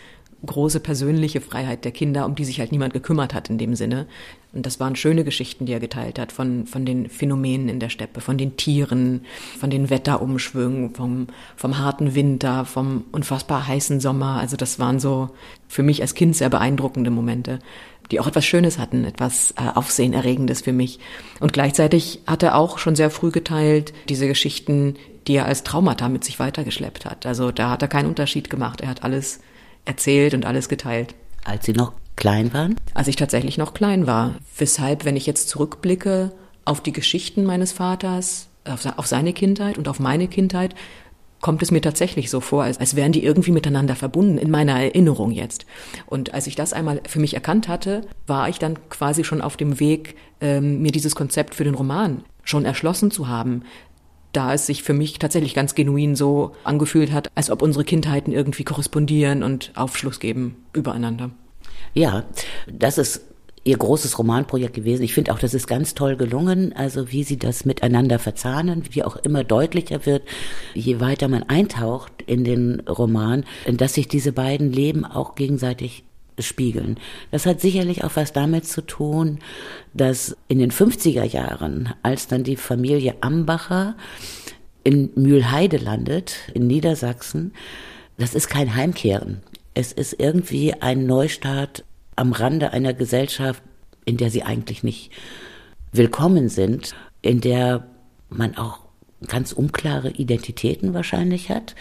große 0.47 0.81
persönliche 0.81 1.41
Freiheit 1.41 1.85
der 1.85 1.93
Kinder, 1.93 2.25
um 2.25 2.35
die 2.35 2.45
sich 2.45 2.61
halt 2.61 2.71
niemand 2.71 2.93
gekümmert 2.93 3.35
hat 3.35 3.51
in 3.51 3.59
dem 3.59 3.75
Sinne. 3.75 4.07
Und 4.53 4.65
das 4.65 4.81
waren 4.81 4.97
schöne 4.97 5.25
Geschichten, 5.25 5.67
die 5.67 5.73
er 5.73 5.81
geteilt 5.81 6.19
hat, 6.19 6.33
von, 6.33 6.67
von 6.67 6.87
den 6.87 7.09
Phänomenen 7.09 7.69
in 7.69 7.81
der 7.81 7.91
Steppe, 7.91 8.21
von 8.21 8.39
den 8.39 8.57
Tieren, 8.57 9.23
von 9.59 9.69
den 9.69 9.91
Wetterumschwüngen, 9.91 10.95
vom, 10.95 11.27
vom 11.57 11.79
harten 11.79 12.15
Winter, 12.15 12.65
vom 12.65 13.05
unfassbar 13.13 13.67
heißen 13.67 14.01
Sommer. 14.01 14.39
Also 14.39 14.57
das 14.57 14.79
waren 14.79 15.01
so 15.01 15.31
für 15.67 15.83
mich 15.83 16.01
als 16.01 16.15
Kind 16.15 16.37
sehr 16.37 16.49
beeindruckende 16.49 17.11
Momente, 17.11 17.59
die 18.11 18.21
auch 18.21 18.27
etwas 18.27 18.47
Schönes 18.47 18.79
hatten, 18.79 19.05
etwas 19.05 19.53
äh, 19.53 19.69
Aufsehenerregendes 19.75 20.63
für 20.63 20.73
mich. 20.73 20.99
Und 21.41 21.53
gleichzeitig 21.53 22.21
hat 22.27 22.43
er 22.43 22.57
auch 22.57 22.79
schon 22.79 22.97
sehr 22.97 23.11
früh 23.11 23.31
geteilt 23.31 23.93
diese 24.09 24.29
Geschichten, 24.29 24.95
die 25.27 25.35
er 25.35 25.47
als 25.47 25.63
Traumata 25.63 26.09
mit 26.09 26.25
sich 26.25 26.39
weitergeschleppt 26.39 27.05
hat. 27.05 27.27
Also 27.27 27.53
da 27.53 27.71
hat 27.71 27.83
er 27.83 27.89
keinen 27.89 28.09
Unterschied 28.09 28.49
gemacht. 28.49 28.81
Er 28.81 28.89
hat 28.89 29.05
alles 29.05 29.41
erzählt 29.89 30.35
und 30.35 30.45
alles 30.45 30.69
geteilt. 30.69 31.15
Als 31.45 31.67
Sie 31.67 31.73
noch 31.73 31.93
klein 32.17 32.53
waren? 32.53 32.77
Als 32.95 33.09
ich 33.09 33.17
tatsächlich 33.17 33.59
noch 33.59 33.75
klein 33.75 34.07
war. 34.07 34.35
Weshalb, 34.57 35.05
wenn 35.05 35.17
ich 35.17 35.27
jetzt 35.27 35.49
zurückblicke 35.49 36.33
auf 36.65 36.83
die 36.83 36.93
Geschichten 36.93 37.45
meines 37.45 37.73
Vaters, 37.73 38.49
auf, 38.65 39.07
seine 39.07 39.33
Kindheit 39.33 39.79
und 39.79 39.89
auf 39.89 39.99
meine 39.99 40.29
Kindheit, 40.29 40.75
kommt 41.41 41.63
es 41.63 41.71
mir 41.71 41.81
tatsächlich 41.81 42.31
so 42.31 42.41
vor, 42.41 42.65
als, 42.65 42.79
als 42.79 42.97
wären 42.97 43.13
die 43.13 43.25
irgendwie 43.25 43.53
miteinander 43.53 43.95
verbunden, 43.95 44.39
in 44.39 44.51
meiner 44.51 44.81
Erinnerung 44.83 45.31
jetzt. 45.31 45.67
Und 46.07 46.35
als 46.35 46.47
ich 46.47 46.57
das 46.57 46.73
einmal 46.73 47.01
für 47.07 47.21
mich 47.21 47.35
erkannt 47.35 47.69
hatte, 47.69 48.03
war 48.27 48.49
ich 48.49 48.59
dann 48.59 48.77
quasi 48.91 49.25
schon 49.25 49.41
auf 49.41 49.57
dem 49.57 49.81
Weg, 49.81 50.17
ähm, 50.41 50.83
mir 50.83 50.91
dieses 50.91 51.15
Konzept 51.15 51.55
für 51.55 51.65
den 51.65 51.75
Roman 51.75 52.25
schon 52.43 52.65
erschlossen 52.65 53.11
zu 53.11 53.29
haben, 53.29 53.63
da 54.33 54.55
es 54.55 54.67
sich 54.67 54.83
für 54.83 54.95
mich 54.95 55.19
tatsächlich 55.19 55.55
ganz 55.55 55.75
genuin 55.75 56.17
so 56.17 56.53
angefühlt 56.65 57.13
hat, 57.13 57.31
als 57.35 57.51
ob 57.51 57.63
unsere 57.63 57.85
Kindheiten 57.85 58.33
irgendwie 58.33 58.65
korrespondieren 58.65 59.43
und 59.43 59.73
Aufschluss 59.75 60.21
geben 60.21 60.57
übereinander. 60.73 61.31
Ja, 61.95 62.25
das 62.71 62.99
ist 62.99 63.23
ihr 63.65 63.77
großes 63.77 64.19
Romanprojekt 64.19 64.75
gewesen. 64.75 65.03
Ich 65.03 65.13
finde 65.13 65.33
auch, 65.33 65.39
das 65.39 65.53
ist 65.53 65.67
ganz 65.67 65.95
toll 65.95 66.17
gelungen, 66.17 66.73
also 66.75 67.13
wie 67.13 67.23
sie 67.23 67.37
das 67.37 67.65
miteinander 67.65 68.19
verzahnen, 68.19 68.85
wie 68.91 69.05
auch 69.05 69.17
immer 69.17 69.45
deutlicher 69.45 70.07
wird, 70.07 70.23
je 70.75 71.01
weiter 71.01 71.29
man 71.29 71.43
eintaucht 71.43 72.13
in 72.27 72.45
den 72.45 72.81
Roman, 72.81 73.45
dass 73.71 73.95
sich 73.95 74.09
diese 74.09 74.33
beiden 74.33 74.73
Leben 74.73 75.05
auch 75.05 75.35
gegenseitig 75.35 76.05
spiegeln. 76.43 76.99
Das 77.31 77.47
hat 77.47 77.61
sicherlich 77.61 78.05
auch 78.05 78.17
was 78.17 78.33
damit 78.33 78.67
zu 78.67 78.83
tun, 78.83 79.39
dass 79.95 80.37
in 80.49 80.59
den 80.59 80.71
50er 80.71 81.25
Jahren, 81.25 81.95
als 82.03 82.29
dann 82.29 82.45
die 82.45 82.57
Familie 82.57 83.17
Ambacher 83.21 83.97
in 84.85 85.11
Mühlheide 85.15 85.77
landet, 85.77 86.37
in 86.55 86.67
Niedersachsen, 86.67 87.53
das 88.17 88.35
ist 88.35 88.49
kein 88.49 88.75
Heimkehren. 88.75 89.43
Es 89.75 89.93
ist 89.93 90.17
irgendwie 90.19 90.75
ein 90.75 91.07
Neustart 91.07 91.85
am 92.17 92.33
Rande 92.33 92.73
einer 92.73 92.95
Gesellschaft, 92.95 93.63
in 94.05 94.17
der 94.17 94.31
sie 94.31 94.43
eigentlich 94.43 94.83
nicht 94.83 95.13
willkommen 95.93 96.49
sind, 96.49 96.95
in 97.23 97.41
der 97.41 97.87
man 98.29 98.57
auch 98.57 98.88
ganz 99.27 99.53
unklare 99.53 100.11
Identitäten 100.11 100.95
wahrscheinlich 100.95 101.51
hat. 101.51 101.75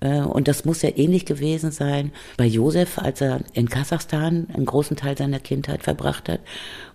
Äh, 0.00 0.20
und 0.20 0.48
das 0.48 0.64
muss 0.64 0.82
ja 0.82 0.90
ähnlich 0.96 1.26
gewesen 1.26 1.70
sein 1.70 2.12
bei 2.36 2.46
Josef, 2.46 2.98
als 2.98 3.20
er 3.20 3.40
in 3.52 3.68
Kasachstan 3.68 4.46
einen 4.54 4.66
großen 4.66 4.96
Teil 4.96 5.16
seiner 5.16 5.40
Kindheit 5.40 5.82
verbracht 5.82 6.28
hat. 6.28 6.40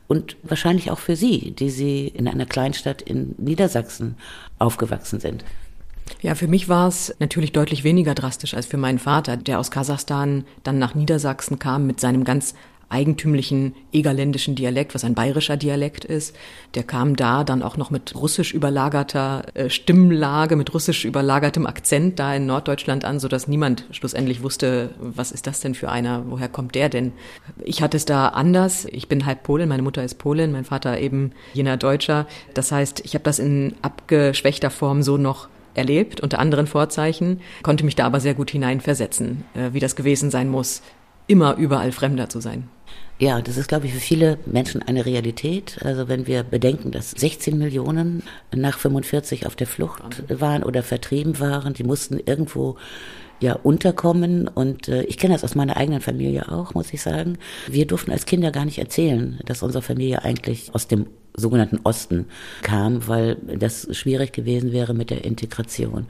Und 0.08 0.38
wahrscheinlich 0.42 0.90
auch 0.90 1.00
für 1.00 1.16
Sie, 1.16 1.52
die 1.52 1.70
Sie 1.70 2.08
in 2.08 2.28
einer 2.28 2.46
Kleinstadt 2.46 3.02
in 3.02 3.36
Niedersachsen 3.38 4.16
aufgewachsen 4.58 5.20
sind. 5.20 5.44
Ja, 6.22 6.34
für 6.36 6.48
mich 6.48 6.68
war 6.68 6.88
es 6.88 7.16
natürlich 7.20 7.52
deutlich 7.52 7.84
weniger 7.84 8.16
drastisch 8.16 8.54
als 8.56 8.66
für 8.66 8.78
meinen 8.78 9.00
Vater, 9.00 9.38
der 9.38 9.60
aus 9.60 9.70
Kasachstan 9.70 10.46
dann 10.64 10.80
nach 10.80 10.96
Niedersachsen 10.96 11.60
kam 11.60 11.86
mit 11.86 12.00
seinem 12.00 12.24
ganz 12.24 12.56
eigentümlichen 12.90 13.76
egerländischen 13.92 14.56
Dialekt, 14.56 14.96
was 14.96 15.04
ein 15.04 15.14
bayerischer 15.14 15.58
Dialekt 15.58 16.06
ist. 16.06 16.36
Der 16.74 16.84
kam 16.84 17.16
da 17.16 17.44
dann 17.44 17.62
auch 17.62 17.78
noch 17.78 17.92
mit 17.92 18.16
russisch 18.16 18.54
überlagerter 18.54 19.46
äh, 19.54 19.70
Stimmlage, 19.70 20.56
mit 20.56 20.74
russisch 20.74 21.06
überlagertem 21.06 21.68
Akzent 21.68 22.20
da 22.20 22.34
in 22.34 22.46
Norddeutschland 22.46 23.06
an, 23.06 23.20
so 23.20 23.28
dass 23.28 23.48
niemand 23.48 23.86
schlussendlich 23.92 24.42
wusste, 24.42 24.90
was 25.00 25.32
ist 25.32 25.48
das 25.48 25.62
denn 25.62 25.76
für 25.76 25.90
einer, 25.90 26.24
woher 26.30 26.50
kommt 26.50 26.76
der 26.76 26.90
denn? 26.90 27.14
Ich 27.64 27.82
hatte 27.82 27.98
es 27.98 28.06
da 28.06 28.30
anders. 28.30 28.86
Ich 28.86 29.08
bin 29.08 29.26
halb 29.26 29.44
Polin, 29.44 29.70
meine 29.70 29.84
Mutter 29.84 30.04
ist 30.04 30.16
Polin, 30.16 30.52
mein 30.52 30.66
Vater 30.66 31.00
eben 31.00 31.32
jener 31.54 31.78
Deutscher. 31.78 32.28
Das 32.54 32.72
heißt, 32.72 33.02
ich 33.06 33.14
habe 33.14 33.24
das 33.24 33.40
in 33.40 33.76
abgeschwächter 33.82 34.72
Form 34.72 35.04
so 35.04 35.18
noch 35.18 35.48
erlebt, 35.76 36.22
unter 36.22 36.40
anderen 36.40 36.68
Vorzeichen, 36.68 37.42
konnte 37.64 37.86
mich 37.86 37.96
da 37.96 38.06
aber 38.06 38.20
sehr 38.20 38.34
gut 38.34 38.50
hineinversetzen, 38.52 39.46
äh, 39.54 39.74
wie 39.74 39.80
das 39.80 39.96
gewesen 39.96 40.32
sein 40.32 40.50
muss, 40.50 40.82
immer 41.28 41.56
überall 41.56 41.92
Fremder 41.92 42.28
zu 42.28 42.42
sein. 42.42 42.68
Ja, 43.20 43.42
das 43.42 43.58
ist, 43.58 43.68
glaube 43.68 43.86
ich, 43.86 43.94
für 43.94 44.00
viele 44.00 44.38
Menschen 44.46 44.82
eine 44.82 45.06
Realität. 45.06 45.80
Also 45.84 46.08
wenn 46.08 46.26
wir 46.26 46.44
bedenken, 46.44 46.92
dass 46.92 47.12
16 47.12 47.58
Millionen 47.58 48.24
nach 48.56 48.80
45 48.80 49.46
auf 49.46 49.58
der 49.58 49.68
Flucht 49.68 50.02
waren 50.30 50.64
oder 50.64 50.84
vertrieben 50.84 51.38
waren, 51.42 51.74
die 51.74 51.84
mussten 51.84 52.18
irgendwo 52.18 52.78
ja 53.42 53.54
unterkommen 53.54 54.48
und 54.48 54.88
äh, 54.88 55.04
ich 55.04 55.18
kenne 55.18 55.34
das 55.34 55.44
aus 55.44 55.56
meiner 55.56 55.76
eigenen 55.78 56.02
Familie 56.02 56.50
auch, 56.50 56.74
muss 56.74 56.94
ich 56.94 57.02
sagen. 57.02 57.38
Wir 57.68 57.86
durften 57.86 58.12
als 58.12 58.26
Kinder 58.26 58.52
gar 58.52 58.66
nicht 58.66 58.80
erzählen, 58.80 59.40
dass 59.46 59.64
unsere 59.64 59.82
Familie 59.82 60.24
eigentlich 60.24 60.74
aus 60.74 60.88
dem 60.88 61.08
sogenannten 61.36 61.80
Osten 61.84 62.26
kam, 62.62 63.08
weil 63.08 63.36
das 63.58 63.88
schwierig 63.92 64.32
gewesen 64.34 64.72
wäre 64.72 64.94
mit 64.94 65.10
der 65.10 65.26
Integration. 65.26 66.08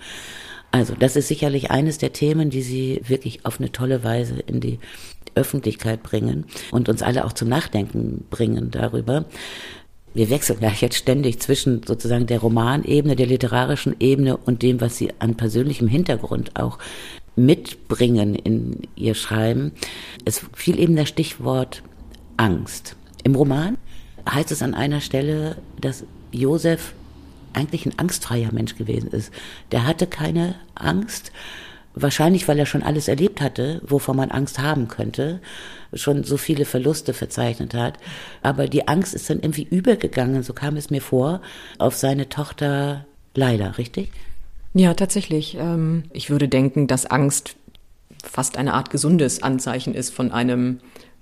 Also 0.72 0.94
das 0.98 1.16
ist 1.16 1.28
sicherlich 1.28 1.72
eines 1.72 1.98
der 1.98 2.14
Themen, 2.14 2.50
die 2.50 2.62
Sie 2.62 3.02
wirklich 3.08 3.46
auf 3.46 3.60
eine 3.60 3.72
tolle 3.72 4.04
Weise 4.04 4.40
in 4.46 4.60
die 4.60 4.80
Öffentlichkeit 5.36 6.04
bringen 6.04 6.46
und 6.72 6.90
uns 6.90 7.02
alle 7.02 7.26
auch 7.26 7.34
zum 7.34 7.50
Nachdenken 7.50 8.26
bringen 8.30 8.72
darüber. 8.72 9.26
Wir 10.14 10.30
wechseln 10.30 10.60
ja 10.62 10.72
jetzt 10.72 10.96
ständig 10.96 11.40
zwischen 11.40 11.84
sozusagen 11.84 12.26
der 12.26 12.40
Romanebene, 12.40 13.16
der 13.16 13.28
literarischen 13.28 13.96
Ebene 14.00 14.38
und 14.38 14.64
dem, 14.64 14.82
was 14.82 14.98
Sie 14.98 15.12
an 15.20 15.36
persönlichem 15.36 15.88
Hintergrund 15.88 16.56
auch 16.56 16.80
mitbringen 17.36 18.36
in 18.36 18.82
Ihr 18.96 19.16
Schreiben. 19.16 19.72
Es 20.26 20.46
fiel 20.54 20.80
eben 20.80 20.96
das 20.96 21.10
Stichwort 21.10 21.84
Angst. 22.38 22.96
Im 23.24 23.36
Roman 23.36 23.78
heißt 24.30 24.52
es 24.52 24.62
an 24.62 24.74
einer 24.74 25.02
Stelle, 25.02 25.58
dass 25.80 26.06
Josef 26.32 26.94
eigentlich 27.53 27.86
ein 27.86 27.98
angstfreier 27.98 28.51
Mensch 28.51 28.75
gewesen 28.75 29.12
ist. 29.12 29.32
Der 29.72 29.86
hatte 29.86 30.08
keine 30.08 30.56
Angst, 30.75 31.32
wahrscheinlich 31.94 32.48
weil 32.48 32.60
er 32.60 32.65
schon 32.65 32.84
alles 32.84 33.08
erlebt 33.08 33.41
hatte, 33.41 33.82
wovor 33.86 34.15
man 34.15 34.32
Angst 34.32 34.60
haben 34.60 34.88
könnte, 34.88 35.41
schon 35.94 36.24
so 36.24 36.38
viele 36.38 36.65
Verluste 36.65 37.13
verzeichnet 37.13 37.74
hat. 37.74 37.98
Aber 38.41 38.68
die 38.68 38.88
Angst 38.88 39.13
ist 39.13 39.29
dann 39.29 39.39
irgendwie 39.39 39.68
übergegangen, 39.70 40.44
so 40.44 40.53
kam 40.53 40.77
es 40.77 40.89
mir 40.89 41.01
vor, 41.01 41.41
auf 41.77 41.96
seine 41.96 42.29
Tochter 42.29 43.06
Leila, 43.36 43.72
richtig? 43.72 44.12
Ja, 44.74 44.94
tatsächlich. 44.94 45.56
Ähm, 45.60 46.03
ich 46.13 46.29
würde 46.29 46.48
denken, 46.48 46.88
dass 46.88 47.06
Angst 47.06 47.56
fast 48.24 48.58
eine 48.58 48.74
Art 48.74 48.89
gesundes 48.89 49.41
Anzeichen 49.41 49.96
ist 49.96 50.13
von 50.13 50.32
einem 50.32 50.79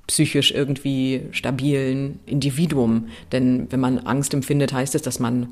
psychisch 0.07 0.51
irgendwie 0.51 1.23
stabilen 1.31 2.19
Individuum. 2.25 3.09
Denn 3.31 3.67
wenn 3.71 3.79
man 3.79 3.99
Angst 3.99 4.33
empfindet, 4.33 4.73
heißt 4.73 4.95
es, 4.95 5.01
dass 5.01 5.19
man 5.19 5.49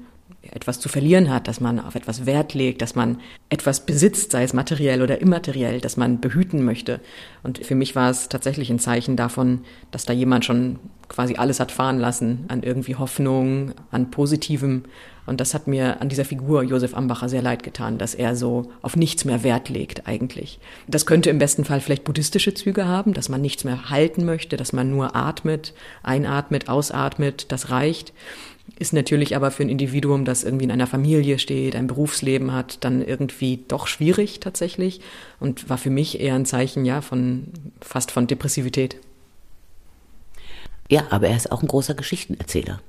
etwas 0.51 0.79
zu 0.79 0.89
verlieren 0.89 1.29
hat, 1.29 1.47
dass 1.47 1.59
man 1.59 1.79
auf 1.79 1.95
etwas 1.95 2.25
Wert 2.25 2.53
legt, 2.53 2.81
dass 2.81 2.95
man 2.95 3.19
etwas 3.49 3.85
besitzt, 3.85 4.31
sei 4.31 4.43
es 4.43 4.53
materiell 4.53 5.01
oder 5.01 5.21
immateriell, 5.21 5.81
dass 5.81 5.97
man 5.97 6.19
behüten 6.19 6.63
möchte. 6.63 7.01
Und 7.43 7.65
für 7.65 7.75
mich 7.75 7.95
war 7.95 8.09
es 8.09 8.29
tatsächlich 8.29 8.69
ein 8.69 8.79
Zeichen 8.79 9.15
davon, 9.15 9.61
dass 9.91 10.05
da 10.05 10.13
jemand 10.13 10.45
schon 10.45 10.79
quasi 11.07 11.35
alles 11.35 11.59
hat 11.59 11.71
fahren 11.71 11.99
lassen 11.99 12.45
an 12.47 12.63
irgendwie 12.63 12.95
Hoffnung, 12.95 13.73
an 13.91 14.11
Positivem. 14.11 14.83
Und 15.25 15.41
das 15.41 15.53
hat 15.53 15.67
mir 15.67 16.01
an 16.01 16.09
dieser 16.09 16.25
Figur 16.25 16.63
Josef 16.63 16.95
Ambacher 16.95 17.29
sehr 17.29 17.41
leid 17.41 17.63
getan, 17.63 17.97
dass 17.97 18.13
er 18.13 18.35
so 18.35 18.71
auf 18.81 18.95
nichts 18.95 19.25
mehr 19.25 19.43
Wert 19.43 19.69
legt 19.69 20.07
eigentlich. 20.07 20.59
Das 20.87 21.05
könnte 21.05 21.29
im 21.29 21.39
besten 21.39 21.65
Fall 21.65 21.81
vielleicht 21.81 22.03
buddhistische 22.03 22.53
Züge 22.53 22.87
haben, 22.87 23.13
dass 23.13 23.29
man 23.29 23.41
nichts 23.41 23.63
mehr 23.63 23.89
halten 23.89 24.25
möchte, 24.25 24.55
dass 24.55 24.71
man 24.71 24.91
nur 24.91 25.15
atmet, 25.15 25.73
einatmet, 26.03 26.69
ausatmet, 26.69 27.51
das 27.51 27.71
reicht. 27.71 28.13
Ist 28.77 28.93
natürlich 28.93 29.35
aber 29.35 29.51
für 29.51 29.63
ein 29.63 29.69
Individuum, 29.69 30.25
das 30.25 30.43
irgendwie 30.43 30.65
in 30.65 30.71
einer 30.71 30.87
Familie 30.87 31.39
steht, 31.39 31.75
ein 31.75 31.87
Berufsleben 31.87 32.51
hat, 32.51 32.83
dann 32.83 33.05
irgendwie 33.05 33.63
doch 33.67 33.87
schwierig 33.87 34.39
tatsächlich 34.39 35.01
und 35.39 35.69
war 35.69 35.77
für 35.77 35.91
mich 35.91 36.19
eher 36.19 36.35
ein 36.35 36.45
Zeichen, 36.45 36.83
ja, 36.83 37.01
von, 37.01 37.45
fast 37.79 38.11
von 38.11 38.27
Depressivität. 38.27 38.97
Ja, 40.89 41.03
aber 41.09 41.27
er 41.27 41.35
ist 41.35 41.51
auch 41.51 41.61
ein 41.61 41.67
großer 41.67 41.95
Geschichtenerzähler. 41.95 42.79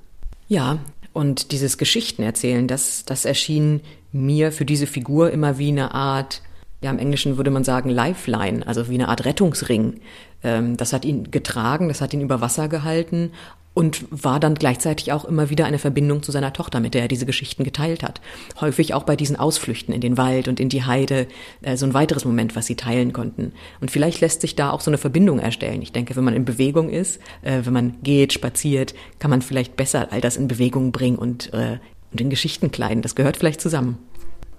Ja, 0.49 0.79
und 1.13 1.53
dieses 1.53 1.79
Geschichtenerzählen, 1.79 2.69
das, 2.69 3.05
das 3.05 3.25
erschien 3.25 3.81
mir 4.13 4.53
für 4.53 4.65
diese 4.65 4.87
Figur 4.87 5.31
immer 5.31 5.59
wie 5.59 5.69
eine 5.69 5.95
Art, 5.95 6.43
ja, 6.83 6.91
im 6.91 6.99
Englischen 6.99 7.37
würde 7.37 7.51
man 7.51 7.65
sagen 7.65 7.89
Lifeline, 7.89 8.67
also 8.67 8.89
wie 8.89 8.95
eine 8.95 9.09
Art 9.09 9.25
Rettungsring. 9.25 10.01
Ähm, 10.43 10.77
das 10.77 10.93
hat 10.93 11.05
ihn 11.05 11.31
getragen, 11.31 11.89
das 11.89 12.01
hat 12.01 12.15
ihn 12.15 12.21
über 12.21 12.41
Wasser 12.41 12.69
gehalten 12.69 13.33
und 13.77 14.07
war 14.11 14.41
dann 14.41 14.55
gleichzeitig 14.55 15.13
auch 15.13 15.27
immer 15.27 15.51
wieder 15.51 15.67
eine 15.67 15.79
Verbindung 15.79 16.23
zu 16.23 16.33
seiner 16.33 16.55
Tochter, 16.55 16.81
mit 16.81 16.95
der 16.95 17.03
er 17.03 17.09
diese 17.09 17.27
Geschichten 17.27 17.63
geteilt 17.63 18.03
hat. 18.03 18.23
Häufig 18.59 18.95
auch 18.95 19.03
bei 19.03 19.17
diesen 19.17 19.37
Ausflüchten 19.37 19.93
in 19.93 20.01
den 20.01 20.17
Wald 20.17 20.49
und 20.49 20.61
in 20.61 20.71
die 20.71 20.85
Heide, 20.85 21.27
äh, 21.61 21.77
so 21.77 21.85
ein 21.85 21.93
weiteres 21.93 22.25
Moment, 22.25 22.57
was 22.57 22.65
sie 22.65 22.77
teilen 22.77 23.13
konnten. 23.13 23.53
Und 23.83 23.91
vielleicht 23.91 24.23
lässt 24.23 24.41
sich 24.41 24.57
da 24.57 24.71
auch 24.71 24.81
so 24.81 24.91
eine 24.91 24.97
Verbindung 24.97 25.41
erstellen. 25.41 25.83
Ich 25.83 25.93
denke, 25.93 26.17
wenn 26.17 26.25
man 26.25 26.33
in 26.33 26.47
Bewegung 26.47 26.89
ist, 26.89 27.21
äh, 27.43 27.61
wenn 27.65 27.75
man 27.75 27.97
geht, 28.03 28.33
spaziert, 28.33 28.95
kann 29.19 29.31
man 29.31 29.43
vielleicht 29.43 29.77
besser 29.77 30.11
all 30.11 30.23
das 30.23 30.39
in 30.39 30.49
Bewegung 30.49 30.91
bringen 30.91 31.19
und, 31.19 31.53
äh, 31.53 31.79
und 32.13 32.21
in 32.23 32.31
Geschichten 32.31 32.71
kleiden. 32.71 33.03
Das 33.03 33.15
gehört 33.15 33.37
vielleicht 33.37 33.61
zusammen. 33.61 33.99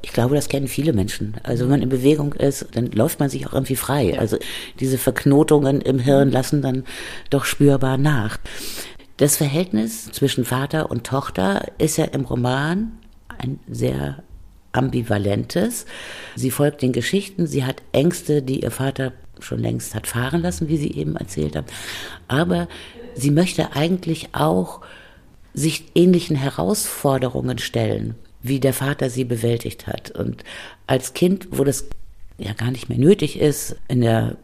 Ich 0.01 0.13
glaube, 0.13 0.35
das 0.35 0.47
kennen 0.47 0.67
viele 0.67 0.93
Menschen. 0.93 1.35
Also 1.43 1.63
wenn 1.63 1.71
man 1.71 1.81
in 1.81 1.89
Bewegung 1.89 2.33
ist, 2.33 2.67
dann 2.73 2.91
läuft 2.91 3.19
man 3.19 3.29
sich 3.29 3.47
auch 3.47 3.53
irgendwie 3.53 3.75
frei. 3.75 4.17
Also 4.19 4.37
diese 4.79 4.97
Verknotungen 4.97 5.81
im 5.81 5.99
Hirn 5.99 6.31
lassen 6.31 6.61
dann 6.61 6.83
doch 7.29 7.45
spürbar 7.45 7.97
nach. 7.97 8.37
Das 9.17 9.37
Verhältnis 9.37 10.11
zwischen 10.11 10.45
Vater 10.45 10.91
und 10.91 11.05
Tochter 11.05 11.65
ist 11.79 11.97
ja 11.97 12.05
im 12.05 12.21
Roman 12.25 12.91
ein 13.39 13.59
sehr 13.67 14.23
ambivalentes. 14.71 15.85
Sie 16.35 16.51
folgt 16.51 16.83
den 16.83 16.93
Geschichten, 16.93 17.47
sie 17.47 17.65
hat 17.65 17.81
Ängste, 17.91 18.43
die 18.43 18.61
ihr 18.61 18.71
Vater 18.71 19.13
schon 19.39 19.59
längst 19.59 19.95
hat 19.95 20.07
fahren 20.07 20.41
lassen, 20.41 20.67
wie 20.67 20.77
Sie 20.77 20.91
eben 20.93 21.15
erzählt 21.15 21.55
haben. 21.55 21.67
Aber 22.27 22.67
sie 23.15 23.31
möchte 23.31 23.75
eigentlich 23.75 24.29
auch 24.33 24.81
sich 25.53 25.85
ähnlichen 25.95 26.35
Herausforderungen 26.35 27.57
stellen, 27.57 28.15
wie 28.41 28.59
der 28.59 28.73
Vater 28.73 29.09
sie 29.09 29.23
bewältigt 29.23 29.87
hat. 29.87 30.11
Und 30.11 30.43
als 30.85 31.13
Kind, 31.13 31.47
wo 31.51 31.63
das 31.63 31.85
ja 32.37 32.53
gar 32.53 32.71
nicht 32.71 32.89
mehr 32.89 32.97
nötig 32.97 33.39
ist, 33.39 33.75
in 33.87 34.01
der 34.01 34.37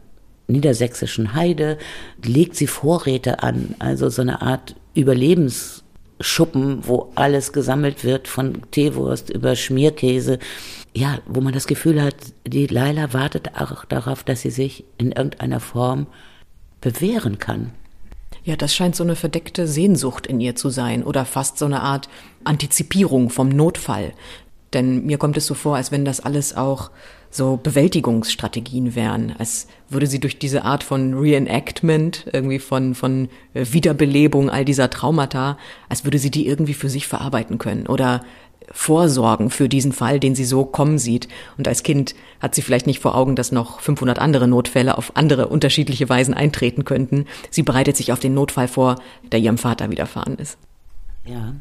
niedersächsischen 0.46 1.34
Heide 1.34 1.78
legt 2.22 2.56
sie 2.56 2.66
Vorräte 2.66 3.42
an, 3.42 3.74
also 3.78 4.08
so 4.10 4.22
eine 4.22 4.42
Art 4.42 4.76
Überlebensschuppen, 4.94 6.86
wo 6.86 7.12
alles 7.14 7.52
gesammelt 7.52 8.04
wird, 8.04 8.28
von 8.28 8.62
Teewurst 8.70 9.30
über 9.30 9.56
Schmierkäse. 9.56 10.38
Ja, 10.94 11.18
wo 11.26 11.40
man 11.40 11.54
das 11.54 11.66
Gefühl 11.66 12.02
hat, 12.02 12.16
die 12.46 12.66
Laila 12.66 13.12
wartet 13.12 13.56
auch 13.56 13.84
darauf, 13.84 14.22
dass 14.22 14.42
sie 14.42 14.50
sich 14.50 14.84
in 14.98 15.12
irgendeiner 15.12 15.60
Form 15.60 16.06
bewähren 16.80 17.38
kann. 17.38 17.72
Ja, 18.44 18.56
das 18.56 18.74
scheint 18.74 18.94
so 18.94 19.02
eine 19.02 19.16
verdeckte 19.16 19.66
Sehnsucht 19.66 20.26
in 20.26 20.38
ihr 20.38 20.54
zu 20.54 20.68
sein 20.68 21.02
oder 21.02 21.24
fast 21.24 21.58
so 21.58 21.64
eine 21.64 21.80
Art 21.80 22.10
Antizipierung 22.44 23.30
vom 23.30 23.48
Notfall. 23.48 24.12
Denn 24.72 25.06
mir 25.06 25.18
kommt 25.18 25.36
es 25.36 25.46
so 25.46 25.54
vor, 25.54 25.76
als 25.76 25.92
wenn 25.92 26.04
das 26.04 26.20
alles 26.20 26.56
auch 26.56 26.90
so 27.30 27.56
Bewältigungsstrategien 27.56 28.94
wären, 28.94 29.34
als 29.38 29.66
würde 29.88 30.06
sie 30.06 30.20
durch 30.20 30.38
diese 30.38 30.64
Art 30.64 30.84
von 30.84 31.14
Reenactment, 31.14 32.26
irgendwie 32.32 32.60
von, 32.60 32.94
von 32.94 33.28
äh, 33.54 33.66
Wiederbelebung 33.72 34.50
all 34.50 34.64
dieser 34.64 34.88
Traumata, 34.88 35.58
als 35.88 36.04
würde 36.04 36.18
sie 36.18 36.30
die 36.30 36.46
irgendwie 36.46 36.74
für 36.74 36.88
sich 36.88 37.08
verarbeiten 37.08 37.58
können 37.58 37.86
oder 37.88 38.22
vorsorgen 38.70 39.50
für 39.50 39.68
diesen 39.68 39.92
Fall, 39.92 40.20
den 40.20 40.34
sie 40.34 40.44
so 40.44 40.64
kommen 40.64 40.98
sieht. 40.98 41.28
Und 41.58 41.68
als 41.68 41.82
Kind 41.82 42.14
hat 42.40 42.54
sie 42.54 42.62
vielleicht 42.62 42.86
nicht 42.86 43.00
vor 43.00 43.14
Augen, 43.14 43.36
dass 43.36 43.52
noch 43.52 43.80
500 43.80 44.18
andere 44.18 44.48
Notfälle 44.48 44.96
auf 44.96 45.16
andere 45.16 45.48
unterschiedliche 45.48 46.08
Weisen 46.08 46.34
eintreten 46.34 46.84
könnten. 46.84 47.26
Sie 47.50 47.62
bereitet 47.62 47.96
sich 47.96 48.12
auf 48.12 48.20
den 48.20 48.34
Notfall 48.34 48.68
vor, 48.68 48.96
der 49.32 49.40
ihrem 49.40 49.58
Vater 49.58 49.90
widerfahren 49.90 50.36
ist. 50.38 50.56
Ja. 51.26 51.54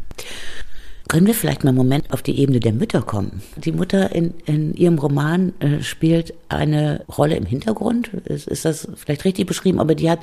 Können 1.09 1.27
wir 1.27 1.35
vielleicht 1.35 1.63
mal 1.63 1.69
einen 1.69 1.77
Moment 1.77 2.11
auf 2.13 2.21
die 2.21 2.39
Ebene 2.39 2.61
der 2.61 2.71
Mütter 2.71 3.01
kommen? 3.01 3.41
Die 3.57 3.73
Mutter 3.73 4.15
in, 4.15 4.33
in 4.45 4.73
ihrem 4.73 4.97
Roman 4.97 5.53
äh, 5.59 5.81
spielt 5.81 6.33
eine 6.47 7.03
Rolle 7.17 7.35
im 7.35 7.45
Hintergrund. 7.45 8.07
Ist, 8.25 8.47
ist, 8.47 8.63
das 8.63 8.87
vielleicht 8.95 9.25
richtig 9.25 9.45
beschrieben? 9.45 9.79
Aber 9.79 9.95
die 9.95 10.09
hat, 10.09 10.19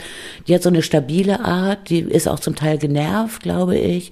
die 0.48 0.54
hat 0.54 0.62
so 0.62 0.70
eine 0.70 0.82
stabile 0.82 1.44
Art. 1.44 1.90
Die 1.90 2.00
ist 2.00 2.26
auch 2.28 2.40
zum 2.40 2.56
Teil 2.56 2.78
genervt, 2.78 3.42
glaube 3.42 3.76
ich, 3.76 4.10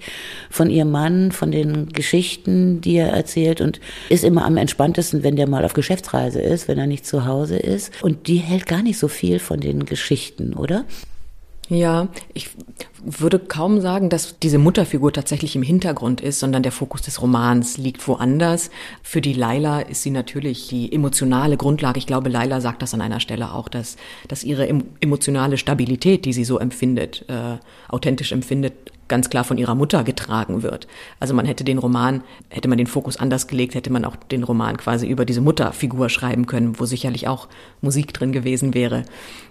von 0.51 0.69
ihrem 0.69 0.91
Mann, 0.91 1.31
von 1.31 1.51
den 1.51 1.89
Geschichten, 1.89 2.81
die 2.81 2.97
er 2.97 3.09
erzählt 3.09 3.61
und 3.61 3.79
ist 4.09 4.23
immer 4.23 4.45
am 4.45 4.55
entspanntesten, 4.55 5.23
wenn 5.23 5.35
der 5.35 5.49
mal 5.49 5.65
auf 5.65 5.73
Geschäftsreise 5.73 6.39
ist, 6.39 6.67
wenn 6.67 6.77
er 6.77 6.87
nicht 6.87 7.05
zu 7.05 7.25
Hause 7.25 7.57
ist. 7.57 7.91
Und 8.03 8.27
die 8.27 8.37
hält 8.37 8.67
gar 8.67 8.83
nicht 8.83 8.99
so 8.99 9.07
viel 9.07 9.39
von 9.39 9.59
den 9.59 9.85
Geschichten, 9.85 10.53
oder? 10.53 10.85
Ja, 11.69 12.07
ich 12.33 12.49
würde 13.03 13.37
kaum 13.37 13.79
sagen, 13.79 14.09
dass 14.09 14.39
diese 14.39 14.57
Mutterfigur 14.57 15.13
tatsächlich 15.13 15.55
im 15.55 15.61
Hintergrund 15.61 16.19
ist, 16.19 16.39
sondern 16.39 16.63
der 16.63 16.71
Fokus 16.71 17.03
des 17.03 17.21
Romans 17.21 17.77
liegt 17.77 18.07
woanders. 18.07 18.71
Für 19.03 19.21
die 19.21 19.33
Laila 19.33 19.81
ist 19.81 20.01
sie 20.01 20.09
natürlich 20.09 20.67
die 20.67 20.91
emotionale 20.91 21.57
Grundlage. 21.57 21.99
Ich 21.99 22.07
glaube, 22.07 22.29
Laila 22.29 22.59
sagt 22.59 22.81
das 22.81 22.95
an 22.95 23.01
einer 23.01 23.19
Stelle 23.19 23.53
auch, 23.53 23.69
dass, 23.69 23.97
dass 24.27 24.43
ihre 24.43 24.67
emotionale 24.99 25.57
Stabilität, 25.57 26.25
die 26.25 26.33
sie 26.33 26.43
so 26.43 26.57
empfindet, 26.57 27.25
äh, 27.29 27.57
authentisch 27.87 28.31
empfindet, 28.31 28.73
ganz 29.07 29.29
klar 29.29 29.43
von 29.43 29.57
ihrer 29.57 29.75
Mutter 29.75 30.03
getragen 30.03 30.63
wird. 30.63 30.87
Also 31.19 31.33
man 31.33 31.45
hätte 31.45 31.63
den 31.63 31.77
Roman, 31.77 32.23
hätte 32.49 32.67
man 32.67 32.77
den 32.77 32.87
Fokus 32.87 33.17
anders 33.17 33.47
gelegt, 33.47 33.75
hätte 33.75 33.91
man 33.91 34.05
auch 34.05 34.15
den 34.15 34.43
Roman 34.43 34.77
quasi 34.77 35.07
über 35.07 35.25
diese 35.25 35.41
Mutterfigur 35.41 36.09
schreiben 36.09 36.45
können, 36.47 36.79
wo 36.79 36.85
sicherlich 36.85 37.27
auch 37.27 37.47
Musik 37.81 38.13
drin 38.13 38.31
gewesen 38.31 38.73
wäre. 38.73 39.03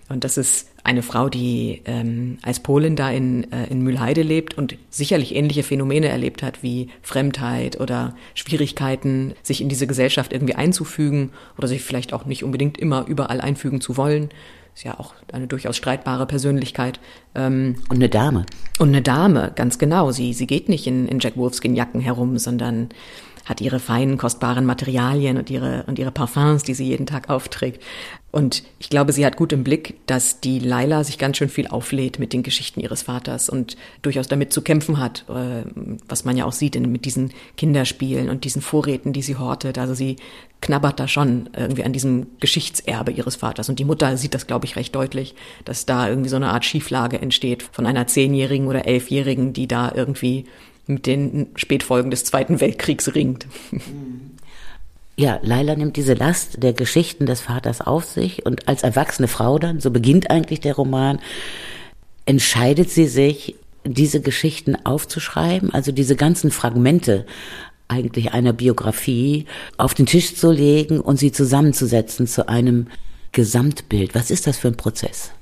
Und 0.09 0.25
das 0.25 0.39
ist 0.39 0.69
eine 0.89 1.03
Frau, 1.03 1.29
die 1.29 1.83
ähm, 1.85 2.39
als 2.43 2.61
Polin 2.61 2.97
da 2.97 3.11
in, 3.11 3.53
äh, 3.53 3.67
in 3.67 3.83
Mühlheide 3.83 4.23
lebt 4.23 4.57
und 4.57 4.77
sicherlich 4.89 5.35
ähnliche 5.35 5.63
Phänomene 5.63 6.09
erlebt 6.09 6.43
hat 6.43 6.63
wie 6.63 6.89
Fremdheit 7.03 7.79
oder 7.79 8.17
Schwierigkeiten, 8.35 9.35
sich 9.43 9.61
in 9.61 9.69
diese 9.69 9.87
Gesellschaft 9.87 10.33
irgendwie 10.33 10.55
einzufügen 10.55 11.31
oder 11.59 11.69
sich 11.69 11.83
vielleicht 11.83 12.15
auch 12.15 12.25
nicht 12.25 12.43
unbedingt 12.43 12.79
immer 12.79 13.07
überall 13.07 13.43
einfügen 13.43 13.83
zu 13.83 13.99
wollen 13.99 14.31
ist 14.79 14.85
ja 14.85 15.01
auch 15.01 15.15
eine 15.33 15.49
durchaus 15.49 15.77
streitbare 15.77 16.25
Persönlichkeit. 16.25 17.01
Ähm, 17.35 17.75
und 17.89 17.97
eine 17.97 18.09
Dame. 18.09 18.47
Und 18.79 18.91
eine 18.91 19.03
Dame, 19.03 19.51
ganz 19.57 19.81
genau. 19.81 20.13
Sie, 20.13 20.33
sie 20.33 20.47
geht 20.47 20.69
nicht 20.69 20.87
in, 20.87 21.09
in 21.09 21.19
Jack 21.19 21.37
Wolfskin-Jacken 21.37 22.01
herum, 22.01 22.39
sondern 22.39 22.91
hat 23.49 23.63
ihre 23.63 23.81
feinen, 23.81 24.19
kostbaren 24.19 24.67
Materialien 24.67 25.39
und 25.39 25.49
ihre, 25.49 25.85
und 25.87 25.99
ihre 25.99 26.11
Parfums, 26.11 26.63
die 26.65 26.75
sie 26.75 26.85
jeden 26.85 27.07
Tag 27.07 27.31
aufträgt. 27.31 27.83
Und 28.31 28.63
ich 28.79 28.91
glaube, 28.91 29.13
sie 29.13 29.25
hat 29.25 29.39
gut 29.39 29.55
im 29.55 29.65
Blick, 29.65 29.95
dass 30.07 30.41
die 30.41 30.59
Laila 30.59 31.03
sich 31.03 31.17
ganz 31.17 31.39
schön 31.39 31.49
viel 31.49 31.67
auflädt 31.67 32.19
mit 32.19 32.35
den 32.35 32.43
Geschichten 32.43 32.81
ihres 32.81 33.03
Vaters 33.03 33.49
und 33.49 33.79
durchaus 34.03 34.29
damit 34.29 34.53
zu 34.53 34.61
kämpfen 34.61 34.99
hat, 34.99 35.25
äh, 35.31 35.65
was 36.07 36.27
man 36.27 36.37
ja 36.37 36.45
auch 36.45 36.53
sieht 36.53 36.79
mit 36.79 37.07
diesen 37.07 37.33
Kinderspielen 37.57 38.29
und 38.29 38.45
diesen 38.45 38.61
Vorräten, 38.61 39.15
die 39.15 39.23
sie 39.23 39.37
hortet. 39.37 39.79
Also 39.79 39.95
sie 39.95 40.17
knabbert 40.61 41.01
da 41.01 41.09
schon 41.09 41.49
irgendwie 41.57 41.85
an 41.85 41.95
diesem 41.95 42.27
Geschichtserbe 42.41 43.13
ihres 43.13 43.37
Vaters. 43.37 43.71
Und 43.71 43.79
die 43.79 43.87
Mutter 43.87 44.15
sieht 44.19 44.35
das, 44.35 44.47
glaube 44.47 44.67
ich, 44.67 44.77
recht 44.77 44.95
deutlich, 44.95 45.35
dass 45.65 45.87
da 45.87 46.07
irgendwie 46.07 46.29
so 46.29 46.37
eine 46.37 46.51
Art 46.51 46.67
Schieflage 46.67 47.19
entsteht 47.19 47.63
von 47.63 47.87
einer 47.87 48.07
Zehnjährigen 48.07 48.67
oder 48.67 48.87
Elfjährigen, 48.87 49.55
die 49.55 49.69
da 49.69 49.91
irgendwie 49.95 50.45
mit 50.89 51.07
den 51.07 51.49
Spätfolgen 51.55 52.11
des 52.11 52.25
Zweiten 52.25 52.61
Weltkriegs 52.61 53.15
ringt. 53.15 53.47
Ja, 55.21 55.41
Laila 55.43 55.75
nimmt 55.75 55.97
diese 55.97 56.15
Last 56.15 56.63
der 56.63 56.73
Geschichten 56.73 57.27
des 57.27 57.41
Vaters 57.41 57.81
auf 57.81 58.05
sich 58.05 58.47
und 58.47 58.69
als 58.69 58.85
erwachsene 58.85 59.27
Frau 59.27 59.59
dann, 59.59 59.81
so 59.81 59.91
beginnt 59.91 60.31
eigentlich 60.31 60.61
der 60.61 60.77
Roman, 60.77 61.19
entscheidet 62.25 62.89
sie 62.89 63.09
sich, 63.09 63.57
diese 63.85 64.21
Geschichten 64.21 64.77
aufzuschreiben, 64.77 65.75
also 65.75 65.91
diese 65.91 66.15
ganzen 66.15 66.53
Fragmente 66.53 67.27
eigentlich 67.89 68.33
einer 68.33 68.53
Biografie 68.53 69.47
auf 69.77 69.93
den 69.95 70.07
Tisch 70.07 70.37
zu 70.37 70.53
legen 70.53 71.01
und 71.01 71.19
sie 71.19 71.33
zusammenzusetzen 71.33 72.29
zu 72.29 72.49
einem 72.49 72.87
Gesamtbild. 73.33 74.15
Was 74.15 74.31
ist 74.31 74.47
das 74.47 74.59
für 74.59 74.69
ein 74.69 74.77
Prozess? 74.77 75.33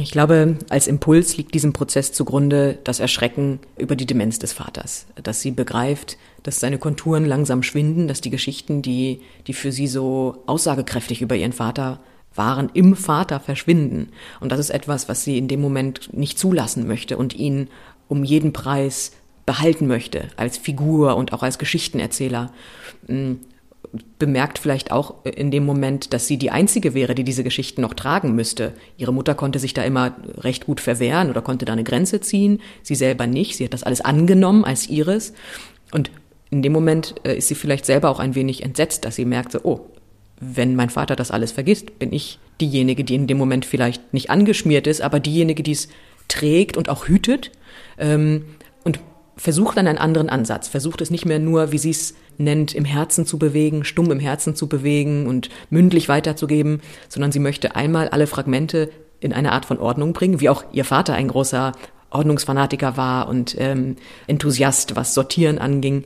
Ich 0.00 0.10
glaube, 0.10 0.56
als 0.68 0.86
Impuls 0.86 1.36
liegt 1.36 1.54
diesem 1.54 1.72
Prozess 1.72 2.12
zugrunde 2.12 2.78
das 2.84 3.00
Erschrecken 3.00 3.60
über 3.76 3.96
die 3.96 4.06
Demenz 4.06 4.38
des 4.38 4.52
Vaters, 4.52 5.06
dass 5.22 5.40
sie 5.40 5.50
begreift, 5.50 6.16
dass 6.42 6.60
seine 6.60 6.78
Konturen 6.78 7.24
langsam 7.24 7.62
schwinden, 7.62 8.08
dass 8.08 8.20
die 8.20 8.30
Geschichten, 8.30 8.82
die, 8.82 9.20
die 9.46 9.52
für 9.52 9.72
sie 9.72 9.86
so 9.86 10.42
aussagekräftig 10.46 11.22
über 11.22 11.36
ihren 11.36 11.52
Vater 11.52 12.00
waren, 12.34 12.70
im 12.74 12.96
Vater 12.96 13.40
verschwinden. 13.40 14.10
Und 14.40 14.52
das 14.52 14.60
ist 14.60 14.70
etwas, 14.70 15.08
was 15.08 15.24
sie 15.24 15.38
in 15.38 15.48
dem 15.48 15.60
Moment 15.60 16.12
nicht 16.12 16.38
zulassen 16.38 16.86
möchte 16.86 17.16
und 17.16 17.34
ihn 17.34 17.68
um 18.08 18.24
jeden 18.24 18.52
Preis 18.52 19.12
behalten 19.44 19.86
möchte, 19.86 20.28
als 20.36 20.58
Figur 20.58 21.16
und 21.16 21.32
auch 21.32 21.42
als 21.42 21.58
Geschichtenerzähler. 21.58 22.52
Bemerkt 24.18 24.58
vielleicht 24.58 24.92
auch 24.92 25.24
in 25.24 25.50
dem 25.50 25.64
Moment, 25.64 26.12
dass 26.12 26.26
sie 26.26 26.36
die 26.36 26.50
Einzige 26.50 26.94
wäre, 26.94 27.14
die 27.14 27.24
diese 27.24 27.44
Geschichten 27.44 27.80
noch 27.80 27.94
tragen 27.94 28.34
müsste. 28.34 28.74
Ihre 28.96 29.12
Mutter 29.12 29.34
konnte 29.34 29.58
sich 29.58 29.74
da 29.74 29.82
immer 29.82 30.14
recht 30.38 30.66
gut 30.66 30.80
verwehren 30.80 31.30
oder 31.30 31.40
konnte 31.40 31.64
da 31.64 31.72
eine 31.72 31.84
Grenze 31.84 32.20
ziehen, 32.20 32.60
sie 32.82 32.94
selber 32.94 33.26
nicht. 33.26 33.56
Sie 33.56 33.64
hat 33.64 33.72
das 33.72 33.84
alles 33.84 34.00
angenommen 34.00 34.64
als 34.64 34.88
ihres. 34.88 35.32
Und 35.92 36.10
in 36.50 36.62
dem 36.62 36.72
Moment 36.72 37.14
äh, 37.24 37.36
ist 37.36 37.48
sie 37.48 37.54
vielleicht 37.54 37.86
selber 37.86 38.10
auch 38.10 38.20
ein 38.20 38.34
wenig 38.34 38.62
entsetzt, 38.62 39.04
dass 39.04 39.16
sie 39.16 39.24
merkt, 39.24 39.52
so, 39.52 39.60
oh, 39.62 39.86
wenn 40.40 40.76
mein 40.76 40.90
Vater 40.90 41.16
das 41.16 41.30
alles 41.30 41.52
vergisst, 41.52 41.98
bin 41.98 42.12
ich 42.12 42.38
diejenige, 42.60 43.04
die 43.04 43.14
in 43.14 43.26
dem 43.26 43.38
Moment 43.38 43.64
vielleicht 43.64 44.12
nicht 44.12 44.30
angeschmiert 44.30 44.86
ist, 44.86 45.00
aber 45.00 45.20
diejenige, 45.20 45.62
die 45.62 45.72
es 45.72 45.88
trägt 46.28 46.76
und 46.76 46.88
auch 46.88 47.08
hütet 47.08 47.50
ähm, 47.98 48.44
und 48.84 49.00
versucht 49.36 49.76
dann 49.76 49.86
einen 49.86 49.98
anderen 49.98 50.28
Ansatz, 50.28 50.68
versucht 50.68 51.00
es 51.00 51.10
nicht 51.10 51.24
mehr 51.24 51.38
nur, 51.38 51.72
wie 51.72 51.78
sie 51.78 51.90
es 51.90 52.14
nennt, 52.38 52.74
im 52.74 52.84
Herzen 52.84 53.26
zu 53.26 53.38
bewegen, 53.38 53.84
stumm 53.84 54.10
im 54.10 54.20
Herzen 54.20 54.54
zu 54.54 54.68
bewegen 54.68 55.26
und 55.26 55.50
mündlich 55.70 56.08
weiterzugeben, 56.08 56.80
sondern 57.08 57.32
sie 57.32 57.40
möchte 57.40 57.76
einmal 57.76 58.08
alle 58.08 58.26
Fragmente 58.26 58.90
in 59.20 59.32
eine 59.32 59.52
Art 59.52 59.66
von 59.66 59.78
Ordnung 59.78 60.12
bringen, 60.12 60.40
wie 60.40 60.48
auch 60.48 60.64
ihr 60.72 60.84
Vater 60.84 61.14
ein 61.14 61.28
großer 61.28 61.72
Ordnungsfanatiker 62.10 62.96
war 62.96 63.28
und 63.28 63.56
ähm, 63.58 63.96
Enthusiast, 64.26 64.96
was 64.96 65.14
Sortieren 65.14 65.58
anging. 65.58 66.04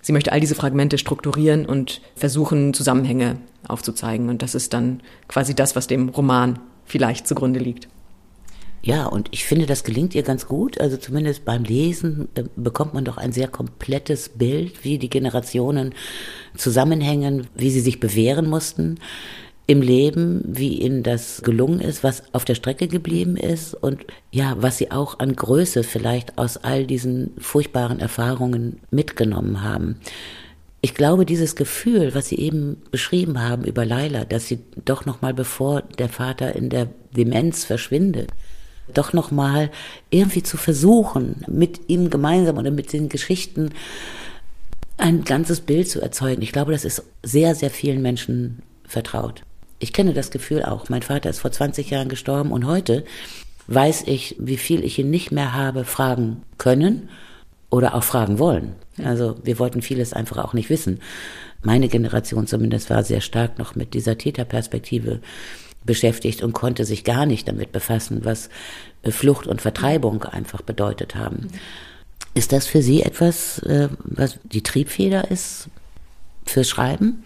Sie 0.00 0.12
möchte 0.12 0.32
all 0.32 0.40
diese 0.40 0.54
Fragmente 0.54 0.98
strukturieren 0.98 1.66
und 1.66 2.00
versuchen, 2.14 2.74
Zusammenhänge 2.74 3.38
aufzuzeigen. 3.66 4.28
Und 4.28 4.42
das 4.42 4.54
ist 4.54 4.72
dann 4.72 5.00
quasi 5.28 5.54
das, 5.54 5.76
was 5.76 5.86
dem 5.86 6.08
Roman 6.10 6.58
vielleicht 6.84 7.26
zugrunde 7.26 7.60
liegt. 7.60 7.88
Ja, 8.84 9.06
und 9.06 9.28
ich 9.30 9.46
finde, 9.46 9.64
das 9.64 9.82
gelingt 9.82 10.14
ihr 10.14 10.22
ganz 10.22 10.46
gut. 10.46 10.78
Also 10.78 10.98
zumindest 10.98 11.46
beim 11.46 11.64
Lesen 11.64 12.28
äh, 12.34 12.44
bekommt 12.54 12.92
man 12.92 13.06
doch 13.06 13.16
ein 13.16 13.32
sehr 13.32 13.48
komplettes 13.48 14.28
Bild, 14.28 14.84
wie 14.84 14.98
die 14.98 15.08
Generationen 15.08 15.94
zusammenhängen, 16.54 17.46
wie 17.54 17.70
sie 17.70 17.80
sich 17.80 17.98
bewähren 17.98 18.46
mussten 18.46 18.98
im 19.66 19.80
Leben, 19.80 20.42
wie 20.46 20.82
ihnen 20.82 21.02
das 21.02 21.40
gelungen 21.40 21.80
ist, 21.80 22.04
was 22.04 22.24
auf 22.34 22.44
der 22.44 22.56
Strecke 22.56 22.86
geblieben 22.86 23.38
ist 23.38 23.72
und 23.72 24.04
ja, 24.30 24.54
was 24.58 24.76
sie 24.76 24.90
auch 24.90 25.18
an 25.18 25.34
Größe 25.34 25.82
vielleicht 25.82 26.36
aus 26.36 26.58
all 26.58 26.84
diesen 26.84 27.30
furchtbaren 27.38 28.00
Erfahrungen 28.00 28.80
mitgenommen 28.90 29.62
haben. 29.62 29.96
Ich 30.82 30.94
glaube, 30.94 31.24
dieses 31.24 31.56
Gefühl, 31.56 32.14
was 32.14 32.28
Sie 32.28 32.36
eben 32.36 32.82
beschrieben 32.90 33.40
haben 33.40 33.64
über 33.64 33.86
Laila, 33.86 34.26
dass 34.26 34.48
sie 34.48 34.58
doch 34.84 35.06
noch 35.06 35.22
mal 35.22 35.32
bevor 35.32 35.80
der 35.80 36.10
Vater 36.10 36.54
in 36.54 36.68
der 36.68 36.88
Demenz 37.16 37.64
verschwindet, 37.64 38.28
doch 38.92 39.12
noch 39.12 39.30
mal 39.30 39.70
irgendwie 40.10 40.42
zu 40.42 40.56
versuchen, 40.56 41.44
mit 41.46 41.88
ihm 41.88 42.10
gemeinsam 42.10 42.58
oder 42.58 42.70
mit 42.70 42.92
den 42.92 43.08
Geschichten 43.08 43.70
ein 44.96 45.24
ganzes 45.24 45.60
Bild 45.60 45.88
zu 45.88 46.00
erzeugen. 46.00 46.42
Ich 46.42 46.52
glaube, 46.52 46.72
das 46.72 46.84
ist 46.84 47.02
sehr, 47.22 47.54
sehr 47.54 47.70
vielen 47.70 48.02
Menschen 48.02 48.62
vertraut. 48.86 49.42
Ich 49.78 49.92
kenne 49.92 50.14
das 50.14 50.30
Gefühl 50.30 50.62
auch. 50.62 50.88
Mein 50.88 51.02
Vater 51.02 51.30
ist 51.30 51.40
vor 51.40 51.50
20 51.50 51.90
Jahren 51.90 52.08
gestorben 52.08 52.52
und 52.52 52.66
heute 52.66 53.04
weiß 53.66 54.04
ich, 54.06 54.36
wie 54.38 54.56
viel 54.56 54.84
ich 54.84 54.98
ihn 54.98 55.10
nicht 55.10 55.32
mehr 55.32 55.54
habe 55.54 55.84
fragen 55.84 56.42
können 56.58 57.08
oder 57.70 57.94
auch 57.94 58.04
fragen 58.04 58.38
wollen. 58.38 58.74
Also 59.02 59.36
wir 59.42 59.58
wollten 59.58 59.82
vieles 59.82 60.12
einfach 60.12 60.38
auch 60.38 60.52
nicht 60.52 60.70
wissen. 60.70 61.00
Meine 61.62 61.88
Generation 61.88 62.46
zumindest 62.46 62.90
war 62.90 63.02
sehr 63.02 63.20
stark 63.20 63.58
noch 63.58 63.74
mit 63.74 63.94
dieser 63.94 64.18
Täterperspektive 64.18 65.20
beschäftigt 65.84 66.42
und 66.42 66.52
konnte 66.52 66.84
sich 66.84 67.04
gar 67.04 67.26
nicht 67.26 67.48
damit 67.48 67.72
befassen, 67.72 68.24
was 68.24 68.48
äh, 69.02 69.10
Flucht 69.10 69.46
und 69.46 69.62
Vertreibung 69.62 70.22
einfach 70.24 70.62
bedeutet 70.62 71.14
haben. 71.14 71.48
Ist 72.34 72.52
das 72.52 72.66
für 72.66 72.82
Sie 72.82 73.02
etwas, 73.02 73.58
äh, 73.60 73.88
was 74.02 74.38
die 74.44 74.62
Triebfeder 74.62 75.30
ist 75.30 75.68
fürs 76.44 76.68
Schreiben? 76.68 77.22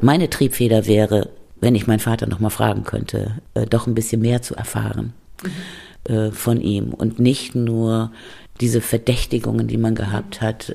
Meine 0.00 0.30
Triebfeder 0.30 0.86
wäre, 0.86 1.30
wenn 1.60 1.74
ich 1.74 1.86
meinen 1.86 1.98
Vater 1.98 2.26
noch 2.26 2.40
mal 2.40 2.50
fragen 2.50 2.84
könnte, 2.84 3.40
äh, 3.54 3.66
doch 3.66 3.86
ein 3.86 3.94
bisschen 3.94 4.20
mehr 4.20 4.42
zu 4.42 4.54
erfahren 4.54 5.12
mhm. 5.42 6.32
von 6.32 6.60
ihm 6.60 6.94
und 6.94 7.18
nicht 7.18 7.54
nur 7.54 8.12
diese 8.60 8.80
Verdächtigungen, 8.80 9.66
die 9.66 9.76
man 9.76 9.94
gehabt 9.94 10.40
hat, 10.40 10.74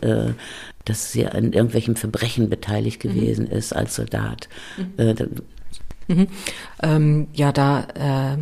dass 0.86 1.15
er 1.15 1.33
an 1.33 1.53
irgendwelchen 1.53 1.95
Verbrechen 1.95 2.49
beteiligt 2.49 3.01
gewesen 3.01 3.45
mhm. 3.45 3.51
ist 3.51 3.73
als 3.73 3.95
Soldat. 3.95 4.47
Mhm. 4.77 5.43
Mhm. 6.07 6.27
Ähm, 6.81 7.27
ja, 7.33 7.51
da, 7.51 8.33
äh, 8.33 8.37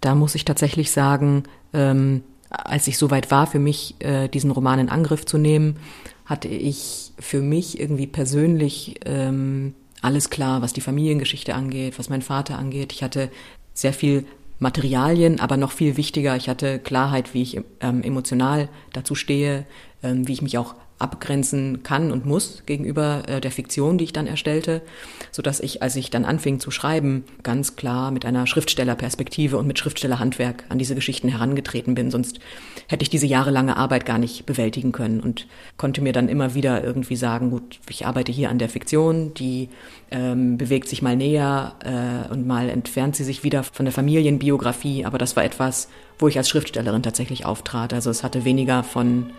da 0.00 0.14
muss 0.14 0.34
ich 0.34 0.44
tatsächlich 0.44 0.90
sagen, 0.90 1.44
ähm, 1.72 2.22
als 2.50 2.88
ich 2.88 2.98
soweit 2.98 3.30
war, 3.30 3.46
für 3.46 3.58
mich 3.58 3.96
äh, 4.00 4.28
diesen 4.28 4.50
Roman 4.50 4.78
in 4.78 4.88
Angriff 4.88 5.26
zu 5.26 5.38
nehmen, 5.38 5.76
hatte 6.24 6.48
ich 6.48 7.12
für 7.18 7.40
mich 7.40 7.80
irgendwie 7.80 8.06
persönlich 8.06 9.00
ähm, 9.04 9.74
alles 10.02 10.30
klar, 10.30 10.62
was 10.62 10.72
die 10.72 10.80
Familiengeschichte 10.80 11.54
angeht, 11.54 11.98
was 11.98 12.10
mein 12.10 12.22
Vater 12.22 12.58
angeht. 12.58 12.92
Ich 12.92 13.02
hatte 13.02 13.30
sehr 13.74 13.92
viel 13.92 14.24
Materialien, 14.58 15.40
aber 15.40 15.56
noch 15.56 15.72
viel 15.72 15.96
wichtiger, 15.96 16.36
ich 16.36 16.48
hatte 16.48 16.78
Klarheit, 16.78 17.34
wie 17.34 17.42
ich 17.42 17.60
ähm, 17.80 18.02
emotional 18.02 18.68
dazu 18.92 19.14
stehe, 19.14 19.66
ähm, 20.02 20.26
wie 20.26 20.32
ich 20.32 20.42
mich 20.42 20.58
auch 20.58 20.74
abgrenzen 20.98 21.82
kann 21.82 22.10
und 22.10 22.26
muss 22.26 22.62
gegenüber 22.66 23.22
äh, 23.28 23.40
der 23.40 23.50
Fiktion, 23.50 23.98
die 23.98 24.04
ich 24.04 24.12
dann 24.12 24.26
erstellte, 24.26 24.82
so 25.30 25.42
dass 25.42 25.60
ich, 25.60 25.82
als 25.82 25.94
ich 25.96 26.10
dann 26.10 26.24
anfing 26.24 26.60
zu 26.60 26.70
schreiben, 26.70 27.24
ganz 27.42 27.76
klar 27.76 28.10
mit 28.10 28.24
einer 28.24 28.46
Schriftstellerperspektive 28.46 29.56
und 29.56 29.66
mit 29.66 29.78
Schriftstellerhandwerk 29.78 30.64
an 30.68 30.78
diese 30.78 30.94
Geschichten 30.94 31.28
herangetreten 31.28 31.94
bin. 31.94 32.10
Sonst 32.10 32.40
hätte 32.88 33.02
ich 33.02 33.10
diese 33.10 33.26
jahrelange 33.26 33.76
Arbeit 33.76 34.06
gar 34.06 34.18
nicht 34.18 34.46
bewältigen 34.46 34.92
können 34.92 35.20
und 35.20 35.46
konnte 35.76 36.00
mir 36.00 36.12
dann 36.12 36.28
immer 36.28 36.54
wieder 36.54 36.82
irgendwie 36.82 37.16
sagen, 37.16 37.50
gut, 37.50 37.78
ich 37.88 38.06
arbeite 38.06 38.32
hier 38.32 38.50
an 38.50 38.58
der 38.58 38.68
Fiktion, 38.68 39.34
die 39.34 39.68
ähm, 40.10 40.58
bewegt 40.58 40.88
sich 40.88 41.02
mal 41.02 41.16
näher 41.16 41.76
äh, 41.84 42.32
und 42.32 42.46
mal 42.46 42.68
entfernt 42.68 43.14
sie 43.14 43.24
sich 43.24 43.44
wieder 43.44 43.62
von 43.62 43.84
der 43.84 43.92
Familienbiografie, 43.92 45.04
aber 45.04 45.18
das 45.18 45.36
war 45.36 45.44
etwas, 45.44 45.88
wo 46.18 46.26
ich 46.26 46.36
als 46.36 46.48
Schriftstellerin 46.48 47.02
tatsächlich 47.02 47.46
auftrat. 47.46 47.92
Also 47.92 48.10
es 48.10 48.24
hatte 48.24 48.44
weniger 48.44 48.82
von 48.82 49.30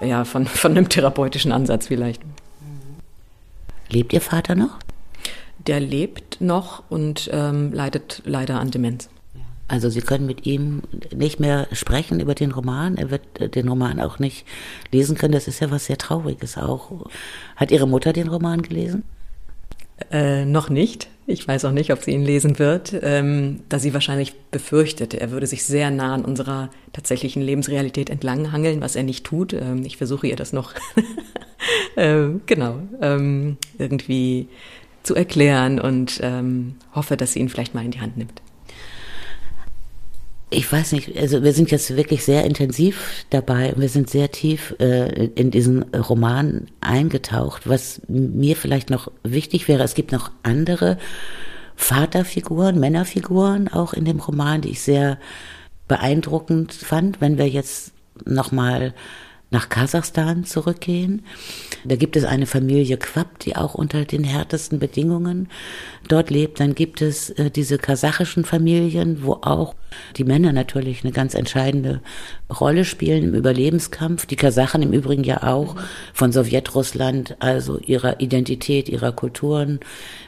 ja, 0.00 0.24
von, 0.24 0.46
von 0.46 0.72
einem 0.72 0.88
therapeutischen 0.88 1.52
Ansatz 1.52 1.88
vielleicht. 1.88 2.22
Lebt 3.88 4.12
Ihr 4.12 4.20
Vater 4.20 4.54
noch? 4.54 4.78
Der 5.66 5.80
lebt 5.80 6.40
noch 6.40 6.84
und 6.88 7.28
ähm, 7.32 7.72
leidet 7.72 8.22
leider 8.24 8.60
an 8.60 8.70
Demenz. 8.70 9.10
Also 9.68 9.88
Sie 9.88 10.00
können 10.00 10.26
mit 10.26 10.46
ihm 10.46 10.82
nicht 11.14 11.38
mehr 11.38 11.68
sprechen 11.72 12.18
über 12.18 12.34
den 12.34 12.50
Roman. 12.50 12.96
Er 12.96 13.10
wird 13.10 13.22
äh, 13.40 13.48
den 13.48 13.68
Roman 13.68 14.00
auch 14.00 14.18
nicht 14.18 14.44
lesen 14.90 15.16
können. 15.16 15.32
Das 15.32 15.48
ist 15.48 15.60
ja 15.60 15.70
was 15.70 15.86
sehr 15.86 15.98
Trauriges 15.98 16.56
auch. 16.56 17.06
Hat 17.56 17.70
Ihre 17.70 17.86
Mutter 17.86 18.12
den 18.12 18.28
Roman 18.28 18.62
gelesen? 18.62 19.04
Äh, 20.10 20.44
noch 20.44 20.70
nicht. 20.70 21.08
Ich 21.26 21.46
weiß 21.46 21.64
auch 21.64 21.72
nicht, 21.72 21.92
ob 21.92 22.02
sie 22.02 22.10
ihn 22.10 22.24
lesen 22.24 22.58
wird, 22.58 22.92
ähm, 23.02 23.60
da 23.68 23.78
sie 23.78 23.94
wahrscheinlich 23.94 24.34
befürchtet, 24.50 25.14
er 25.14 25.30
würde 25.30 25.46
sich 25.46 25.62
sehr 25.64 25.90
nah 25.92 26.14
an 26.14 26.24
unserer 26.24 26.70
tatsächlichen 26.92 27.40
Lebensrealität 27.40 28.10
entlanghangeln, 28.10 28.80
was 28.80 28.96
er 28.96 29.04
nicht 29.04 29.24
tut. 29.24 29.52
Ähm, 29.52 29.84
ich 29.84 29.96
versuche 29.96 30.26
ihr 30.26 30.34
das 30.34 30.52
noch 30.52 30.74
ähm, 31.96 32.40
genau 32.46 32.80
ähm, 33.00 33.58
irgendwie 33.78 34.48
zu 35.04 35.14
erklären 35.14 35.78
und 35.78 36.18
ähm, 36.22 36.74
hoffe, 36.94 37.16
dass 37.16 37.34
sie 37.34 37.40
ihn 37.40 37.48
vielleicht 37.48 37.74
mal 37.74 37.84
in 37.84 37.92
die 37.92 38.00
Hand 38.00 38.16
nimmt 38.16 38.42
ich 40.50 40.70
weiß 40.70 40.92
nicht, 40.92 41.16
also 41.16 41.42
wir 41.44 41.52
sind 41.52 41.70
jetzt 41.70 41.96
wirklich 41.96 42.24
sehr 42.24 42.44
intensiv 42.44 43.24
dabei 43.30 43.72
und 43.72 43.80
wir 43.80 43.88
sind 43.88 44.10
sehr 44.10 44.30
tief 44.32 44.74
äh, 44.80 45.26
in 45.26 45.50
diesen 45.50 45.84
Roman 45.94 46.66
eingetaucht. 46.80 47.68
Was 47.68 48.02
mir 48.08 48.56
vielleicht 48.56 48.90
noch 48.90 49.10
wichtig 49.22 49.68
wäre, 49.68 49.84
es 49.84 49.94
gibt 49.94 50.10
noch 50.10 50.30
andere 50.42 50.98
Vaterfiguren, 51.76 52.80
Männerfiguren 52.80 53.68
auch 53.68 53.92
in 53.92 54.04
dem 54.04 54.18
Roman, 54.18 54.60
die 54.60 54.70
ich 54.70 54.82
sehr 54.82 55.18
beeindruckend 55.86 56.72
fand. 56.74 57.20
Wenn 57.20 57.38
wir 57.38 57.48
jetzt 57.48 57.92
nochmal 58.24 58.92
nach 59.50 59.68
Kasachstan 59.68 60.44
zurückgehen. 60.44 61.24
Da 61.84 61.96
gibt 61.96 62.16
es 62.16 62.24
eine 62.24 62.46
Familie 62.46 62.96
Quapp, 62.96 63.38
die 63.40 63.56
auch 63.56 63.74
unter 63.74 64.04
den 64.04 64.24
härtesten 64.24 64.78
Bedingungen 64.78 65.48
dort 66.08 66.30
lebt. 66.30 66.60
Dann 66.60 66.74
gibt 66.74 67.02
es 67.02 67.30
äh, 67.30 67.50
diese 67.50 67.78
kasachischen 67.78 68.44
Familien, 68.44 69.24
wo 69.24 69.32
auch 69.42 69.74
die 70.16 70.24
Männer 70.24 70.52
natürlich 70.52 71.04
eine 71.04 71.12
ganz 71.12 71.34
entscheidende 71.34 72.00
Rolle 72.60 72.84
spielen 72.84 73.24
im 73.24 73.34
Überlebenskampf. 73.34 74.26
Die 74.26 74.36
Kasachen 74.36 74.82
im 74.82 74.92
Übrigen 74.92 75.24
ja 75.24 75.42
auch 75.42 75.76
von 76.12 76.32
Sowjetrussland, 76.32 77.36
also 77.40 77.78
ihrer 77.78 78.20
Identität, 78.20 78.88
ihrer 78.88 79.12
Kulturen 79.12 79.80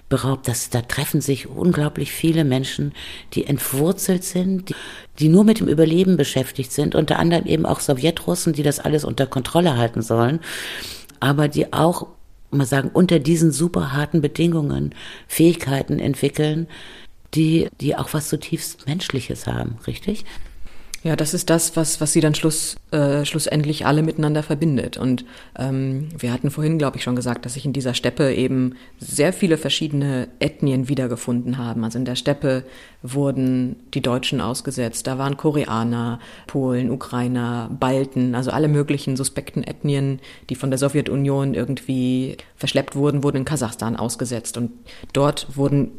beraubt. 0.09 0.49
Das, 0.49 0.69
da 0.71 0.83
treffen 0.83 1.21
sich 1.21 1.49
unglaublich 1.49 2.13
viele 2.13 2.45
Menschen, 2.45 2.93
die 3.35 3.47
entwurzelt 3.47 4.25
sind, 4.25 4.71
die 4.71 4.75
die 5.19 5.29
nur 5.29 5.45
mit 5.45 5.61
dem 5.61 5.69
Überleben 5.69 6.17
beschäftigt 6.17 6.73
sind, 6.73 6.95
unter 6.95 7.19
anderem 7.19 7.47
eben 7.47 7.67
auch 7.67 7.81
Sowjetrussen, 7.81 8.53
die 8.53 8.63
das 8.63 8.81
alles 8.81 9.05
unter 9.05 9.27
Kontrolle 9.27 9.77
halten 9.77 10.03
sollen, 10.03 10.41
aber 11.23 11.47
die 11.47 11.73
auch, 11.73 12.09
mal 12.51 12.67
sagen, 12.67 12.91
unter 12.93 13.21
diesen 13.21 13.53
super 13.53 13.93
harten 13.93 14.21
Bedingungen 14.21 14.93
Fähigkeiten 15.29 16.01
entwickeln, 16.01 16.67
die, 17.33 17.69
die 17.81 17.97
auch 17.97 18.13
was 18.13 18.29
zutiefst 18.29 18.87
Menschliches 18.87 19.47
haben, 19.47 19.79
richtig? 19.87 20.25
Ja, 21.05 21.17
das 21.17 21.35
ist 21.35 21.51
das, 21.51 21.75
was, 21.75 22.01
was 22.01 22.13
sie 22.13 22.21
dann 22.21 22.37
schluss, 22.37 22.77
äh, 22.93 23.25
schlussendlich 23.25 23.87
alle 23.87 24.05
miteinander 24.05 24.45
verbindet. 24.45 24.97
Und 24.97 25.25
ähm, 25.59 26.09
wir 26.17 26.33
hatten 26.33 26.53
vorhin, 26.53 26.79
glaube 26.79 26.97
ich, 26.97 27.03
schon 27.03 27.17
gesagt, 27.17 27.45
dass 27.45 27.55
sich 27.55 27.65
in 27.65 27.73
dieser 27.73 27.95
Steppe 27.95 28.33
eben 28.33 28.77
sehr 28.99 29.33
viele 29.33 29.59
verschiedene 29.59 30.29
Ethnien 30.39 30.89
wiedergefunden 30.89 31.59
haben. 31.59 31.83
Also 31.83 31.99
in 31.99 32.05
der 32.05 32.15
Steppe 32.15 32.63
wurden 33.03 33.77
die 33.95 34.01
Deutschen 34.01 34.41
ausgesetzt. 34.41 35.09
Da 35.09 35.19
waren 35.19 35.37
Koreaner, 35.37 36.21
Polen, 36.47 36.89
Ukrainer, 36.89 37.69
Balten, 37.81 38.37
also 38.37 38.53
alle 38.53 38.69
möglichen 38.69 39.17
suspekten 39.17 39.65
Ethnien, 39.65 40.21
die 40.51 40.55
von 40.55 40.71
der 40.71 40.79
Sowjetunion 40.79 41.55
irgendwie 41.55 42.37
verschleppt 42.55 42.95
wurden, 42.95 43.25
wurden 43.25 43.39
in 43.39 43.45
Kasachstan 43.45 43.97
ausgesetzt. 43.97 44.57
Und 44.57 44.71
dort 45.13 45.57
wurden 45.57 45.91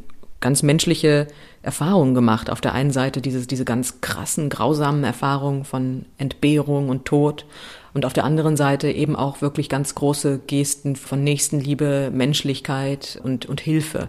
ganz 0.44 0.62
menschliche 0.62 1.26
Erfahrungen 1.62 2.14
gemacht. 2.14 2.50
Auf 2.50 2.60
der 2.60 2.74
einen 2.74 2.90
Seite 2.90 3.22
dieses, 3.22 3.46
diese 3.46 3.64
ganz 3.64 4.02
krassen, 4.02 4.50
grausamen 4.50 5.02
Erfahrungen 5.02 5.64
von 5.64 6.04
Entbehrung 6.18 6.90
und 6.90 7.06
Tod 7.06 7.46
und 7.94 8.04
auf 8.04 8.12
der 8.12 8.24
anderen 8.24 8.58
Seite 8.58 8.90
eben 8.90 9.16
auch 9.16 9.40
wirklich 9.40 9.70
ganz 9.70 9.94
große 9.94 10.40
Gesten 10.46 10.96
von 10.96 11.24
Nächstenliebe, 11.24 12.10
Menschlichkeit 12.12 13.18
und, 13.24 13.46
und 13.46 13.62
Hilfe. 13.62 14.08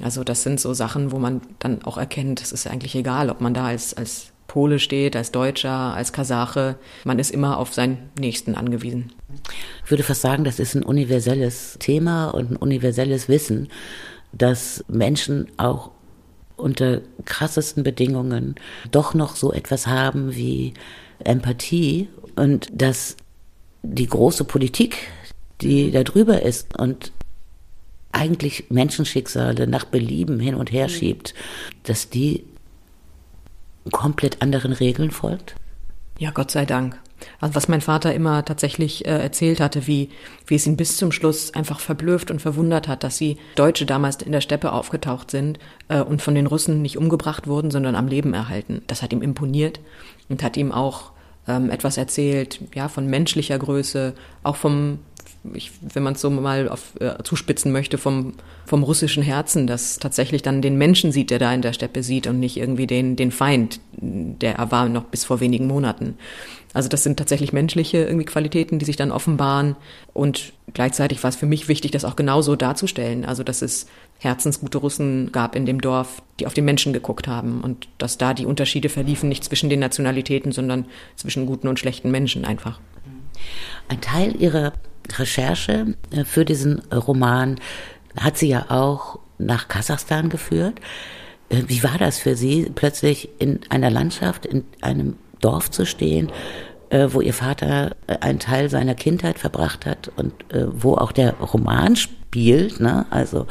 Also 0.00 0.22
das 0.22 0.44
sind 0.44 0.60
so 0.60 0.74
Sachen, 0.74 1.10
wo 1.10 1.18
man 1.18 1.40
dann 1.58 1.82
auch 1.82 1.98
erkennt, 1.98 2.40
es 2.40 2.52
ist 2.52 2.68
eigentlich 2.68 2.94
egal, 2.94 3.28
ob 3.28 3.40
man 3.40 3.52
da 3.52 3.66
als, 3.66 3.94
als 3.94 4.28
Pole 4.46 4.78
steht, 4.78 5.16
als 5.16 5.32
Deutscher, 5.32 5.92
als 5.94 6.12
Kasache. 6.12 6.76
Man 7.02 7.18
ist 7.18 7.32
immer 7.32 7.58
auf 7.58 7.74
seinen 7.74 8.10
Nächsten 8.16 8.54
angewiesen. 8.54 9.12
Ich 9.84 9.90
würde 9.90 10.04
fast 10.04 10.20
sagen, 10.20 10.44
das 10.44 10.60
ist 10.60 10.76
ein 10.76 10.84
universelles 10.84 11.78
Thema 11.80 12.28
und 12.28 12.52
ein 12.52 12.56
universelles 12.56 13.28
Wissen 13.28 13.68
dass 14.36 14.84
Menschen 14.88 15.48
auch 15.56 15.90
unter 16.56 17.00
krassesten 17.24 17.82
Bedingungen 17.82 18.54
doch 18.90 19.14
noch 19.14 19.36
so 19.36 19.52
etwas 19.52 19.86
haben 19.86 20.34
wie 20.34 20.74
Empathie 21.18 22.08
und 22.36 22.68
dass 22.72 23.16
die 23.82 24.06
große 24.06 24.44
Politik, 24.44 25.08
die 25.60 25.90
da 25.90 26.04
drüber 26.04 26.42
ist 26.42 26.78
und 26.78 27.12
eigentlich 28.12 28.70
Menschenschicksale 28.70 29.66
nach 29.66 29.84
Belieben 29.84 30.38
hin 30.38 30.54
und 30.54 30.70
her 30.72 30.88
schiebt, 30.88 31.34
dass 31.82 32.08
die 32.08 32.44
komplett 33.90 34.40
anderen 34.40 34.72
Regeln 34.72 35.10
folgt? 35.10 35.56
Ja, 36.18 36.30
Gott 36.30 36.50
sei 36.50 36.64
Dank. 36.64 36.98
Also 37.40 37.54
was 37.54 37.68
mein 37.68 37.80
Vater 37.80 38.14
immer 38.14 38.44
tatsächlich 38.44 39.06
äh, 39.06 39.10
erzählt 39.10 39.60
hatte, 39.60 39.86
wie, 39.86 40.10
wie 40.46 40.54
es 40.54 40.66
ihn 40.66 40.76
bis 40.76 40.96
zum 40.96 41.12
Schluss 41.12 41.54
einfach 41.54 41.80
verblüfft 41.80 42.30
und 42.30 42.42
verwundert 42.42 42.88
hat, 42.88 43.04
dass 43.04 43.16
sie 43.16 43.38
Deutsche 43.54 43.86
damals 43.86 44.16
in 44.22 44.32
der 44.32 44.40
Steppe 44.40 44.72
aufgetaucht 44.72 45.30
sind 45.30 45.58
äh, 45.88 46.00
und 46.00 46.22
von 46.22 46.34
den 46.34 46.46
Russen 46.46 46.82
nicht 46.82 46.98
umgebracht 46.98 47.46
wurden, 47.46 47.70
sondern 47.70 47.94
am 47.94 48.08
Leben 48.08 48.34
erhalten. 48.34 48.82
Das 48.86 49.02
hat 49.02 49.12
ihm 49.12 49.22
imponiert 49.22 49.80
und 50.28 50.42
hat 50.42 50.56
ihm 50.56 50.72
auch 50.72 51.12
ähm, 51.46 51.70
etwas 51.70 51.96
erzählt, 51.96 52.60
ja, 52.74 52.88
von 52.88 53.06
menschlicher 53.06 53.58
Größe, 53.58 54.14
auch 54.42 54.56
vom 54.56 54.98
ich, 55.52 55.72
wenn 55.80 56.02
man 56.02 56.14
es 56.14 56.20
so 56.20 56.30
mal 56.30 56.68
auf, 56.68 56.98
äh, 57.00 57.22
zuspitzen 57.22 57.72
möchte, 57.72 57.98
vom, 57.98 58.34
vom 58.66 58.82
russischen 58.82 59.22
Herzen, 59.22 59.66
das 59.66 59.98
tatsächlich 59.98 60.42
dann 60.42 60.62
den 60.62 60.76
Menschen 60.76 61.12
sieht, 61.12 61.30
der 61.30 61.38
da 61.38 61.52
in 61.52 61.62
der 61.62 61.72
Steppe 61.72 62.02
sieht 62.02 62.26
und 62.26 62.40
nicht 62.40 62.56
irgendwie 62.56 62.86
den, 62.86 63.16
den 63.16 63.30
Feind, 63.30 63.80
der 63.92 64.56
er 64.56 64.70
war 64.70 64.88
noch 64.88 65.04
bis 65.04 65.24
vor 65.24 65.40
wenigen 65.40 65.66
Monaten. 65.66 66.16
Also 66.72 66.88
das 66.88 67.04
sind 67.04 67.18
tatsächlich 67.18 67.52
menschliche 67.52 67.98
irgendwie 67.98 68.24
Qualitäten, 68.24 68.80
die 68.80 68.84
sich 68.84 68.96
dann 68.96 69.12
offenbaren. 69.12 69.76
Und 70.12 70.52
gleichzeitig 70.72 71.22
war 71.22 71.28
es 71.28 71.36
für 71.36 71.46
mich 71.46 71.68
wichtig, 71.68 71.92
das 71.92 72.04
auch 72.04 72.16
genauso 72.16 72.56
darzustellen. 72.56 73.24
Also 73.24 73.44
dass 73.44 73.62
es 73.62 73.86
herzensgute 74.18 74.78
Russen 74.78 75.30
gab 75.30 75.54
in 75.54 75.66
dem 75.66 75.80
Dorf, 75.80 76.22
die 76.40 76.46
auf 76.46 76.54
den 76.54 76.64
Menschen 76.64 76.92
geguckt 76.92 77.28
haben 77.28 77.60
und 77.60 77.88
dass 77.98 78.18
da 78.18 78.34
die 78.34 78.46
Unterschiede 78.46 78.88
verliefen, 78.88 79.28
nicht 79.28 79.44
zwischen 79.44 79.70
den 79.70 79.80
Nationalitäten, 79.80 80.50
sondern 80.50 80.86
zwischen 81.14 81.46
guten 81.46 81.68
und 81.68 81.78
schlechten 81.78 82.10
Menschen 82.10 82.44
einfach. 82.44 82.80
Ein 83.88 84.00
Teil 84.00 84.34
ihrer 84.40 84.72
Recherche 85.18 85.94
äh, 86.10 86.24
für 86.24 86.44
diesen 86.44 86.80
Roman 86.92 87.60
hat 88.18 88.38
sie 88.38 88.48
ja 88.48 88.66
auch 88.70 89.18
nach 89.38 89.68
Kasachstan 89.68 90.28
geführt. 90.28 90.80
Äh, 91.48 91.62
wie 91.66 91.82
war 91.82 91.98
das 91.98 92.18
für 92.18 92.36
Sie, 92.36 92.70
plötzlich 92.74 93.28
in 93.38 93.60
einer 93.68 93.90
Landschaft, 93.90 94.46
in 94.46 94.64
einem 94.80 95.16
Dorf 95.40 95.70
zu 95.70 95.84
stehen, 95.84 96.30
äh, 96.90 97.08
wo 97.10 97.20
Ihr 97.20 97.34
Vater 97.34 97.96
einen 98.20 98.38
Teil 98.38 98.70
seiner 98.70 98.94
Kindheit 98.94 99.38
verbracht 99.38 99.86
hat 99.86 100.10
und 100.16 100.32
wo 100.72 100.94
auch 100.94 101.12
der 101.12 101.34
Roman 101.34 101.96
spielt, 101.96 102.80
ne? 102.80 103.06
also 103.10 103.46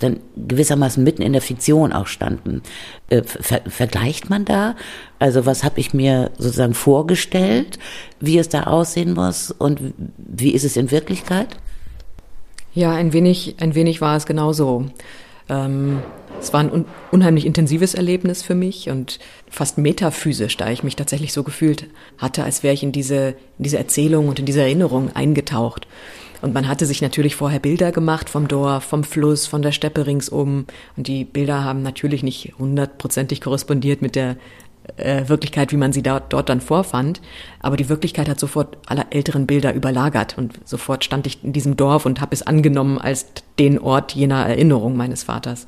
dann 0.00 0.20
gewissermaßen 0.36 1.04
mitten 1.04 1.22
in 1.22 1.32
der 1.32 1.42
Fiktion 1.42 1.92
auch 1.92 2.08
standen. 2.08 2.62
Äh, 3.08 3.22
ver 3.22 3.62
vergleicht 3.68 4.28
man 4.28 4.44
da? 4.44 4.74
Also 5.18 5.46
was 5.46 5.62
habe 5.62 5.78
ich 5.78 5.94
mir 5.94 6.30
sozusagen 6.38 6.74
vorgestellt, 6.74 7.78
wie 8.18 8.38
es 8.38 8.48
da 8.48 8.64
aussehen 8.64 9.14
muss 9.14 9.50
und 9.50 9.94
wie 10.16 10.50
ist 10.50 10.64
es 10.64 10.76
in 10.76 10.90
Wirklichkeit? 10.90 11.56
Ja, 12.74 12.92
ein 12.92 13.12
wenig, 13.12 13.56
ein 13.60 13.74
wenig 13.74 14.00
war 14.00 14.16
es 14.16 14.26
genau 14.26 14.52
so. 14.52 14.86
Ähm, 15.48 16.00
Es 16.40 16.52
war 16.54 16.60
ein 16.60 16.86
unheimlich 17.10 17.44
intensives 17.44 17.94
Erlebnis 17.94 18.42
für 18.42 18.54
mich 18.54 18.88
und 18.88 19.18
fast 19.50 19.76
metaphysisch, 19.76 20.56
da 20.56 20.70
ich 20.70 20.82
mich 20.82 20.96
tatsächlich 20.96 21.32
so 21.32 21.42
gefühlt 21.42 21.86
hatte, 22.16 22.44
als 22.44 22.62
wäre 22.62 22.72
ich 22.72 22.82
in 22.82 22.92
diese, 22.92 23.34
in 23.58 23.64
diese 23.64 23.76
Erzählung 23.76 24.28
und 24.28 24.38
in 24.38 24.46
diese 24.46 24.62
Erinnerung 24.62 25.14
eingetaucht. 25.14 25.86
Und 26.42 26.54
man 26.54 26.68
hatte 26.68 26.86
sich 26.86 27.02
natürlich 27.02 27.36
vorher 27.36 27.60
Bilder 27.60 27.92
gemacht 27.92 28.30
vom 28.30 28.48
Dorf, 28.48 28.84
vom 28.84 29.04
Fluss, 29.04 29.46
von 29.46 29.62
der 29.62 29.72
Steppe 29.72 30.06
ringsum. 30.06 30.66
Und 30.96 31.06
die 31.06 31.24
Bilder 31.24 31.64
haben 31.64 31.82
natürlich 31.82 32.22
nicht 32.22 32.54
hundertprozentig 32.58 33.40
korrespondiert 33.40 34.00
mit 34.00 34.16
der 34.16 34.36
äh, 34.96 35.28
Wirklichkeit, 35.28 35.72
wie 35.72 35.76
man 35.76 35.92
sie 35.92 36.02
dort, 36.02 36.32
dort 36.32 36.48
dann 36.48 36.60
vorfand. 36.60 37.20
Aber 37.60 37.76
die 37.76 37.88
Wirklichkeit 37.88 38.28
hat 38.28 38.40
sofort 38.40 38.78
alle 38.86 39.06
älteren 39.10 39.46
Bilder 39.46 39.74
überlagert. 39.74 40.38
Und 40.38 40.58
sofort 40.64 41.04
stand 41.04 41.26
ich 41.26 41.44
in 41.44 41.52
diesem 41.52 41.76
Dorf 41.76 42.06
und 42.06 42.20
habe 42.20 42.34
es 42.34 42.42
angenommen 42.42 42.98
als 42.98 43.26
den 43.58 43.78
Ort 43.78 44.12
jener 44.12 44.46
Erinnerung 44.46 44.96
meines 44.96 45.24
Vaters. 45.24 45.66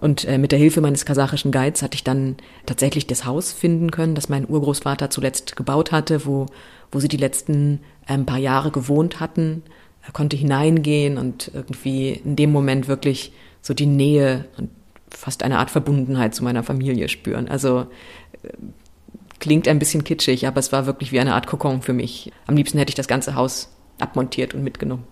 Und 0.00 0.24
äh, 0.24 0.36
mit 0.36 0.50
der 0.50 0.58
Hilfe 0.58 0.80
meines 0.80 1.04
kasachischen 1.04 1.52
Guides 1.52 1.80
hatte 1.80 1.94
ich 1.94 2.02
dann 2.02 2.36
tatsächlich 2.66 3.06
das 3.06 3.24
Haus 3.24 3.52
finden 3.52 3.92
können, 3.92 4.16
das 4.16 4.28
mein 4.28 4.48
Urgroßvater 4.48 5.10
zuletzt 5.10 5.54
gebaut 5.54 5.92
hatte, 5.92 6.26
wo, 6.26 6.46
wo 6.90 6.98
sie 6.98 7.06
die 7.06 7.16
letzten 7.16 7.78
äh, 8.08 8.18
paar 8.18 8.38
Jahre 8.38 8.72
gewohnt 8.72 9.20
hatten. 9.20 9.62
Er 10.04 10.12
konnte 10.12 10.36
hineingehen 10.36 11.16
und 11.16 11.50
irgendwie 11.54 12.10
in 12.10 12.36
dem 12.36 12.50
Moment 12.50 12.88
wirklich 12.88 13.32
so 13.60 13.72
die 13.74 13.86
Nähe 13.86 14.46
und 14.58 14.70
fast 15.08 15.42
eine 15.42 15.58
Art 15.58 15.70
Verbundenheit 15.70 16.34
zu 16.34 16.42
meiner 16.44 16.62
Familie 16.62 17.08
spüren. 17.08 17.48
Also 17.48 17.86
äh, 18.42 18.48
klingt 19.38 19.68
ein 19.68 19.78
bisschen 19.78 20.04
kitschig, 20.04 20.46
aber 20.46 20.58
es 20.58 20.72
war 20.72 20.86
wirklich 20.86 21.12
wie 21.12 21.20
eine 21.20 21.34
Art 21.34 21.46
Kokon 21.46 21.82
für 21.82 21.92
mich. 21.92 22.32
Am 22.46 22.56
liebsten 22.56 22.78
hätte 22.78 22.90
ich 22.90 22.96
das 22.96 23.08
ganze 23.08 23.34
Haus 23.34 23.68
abmontiert 23.98 24.54
und 24.54 24.64
mitgenommen. 24.64 25.04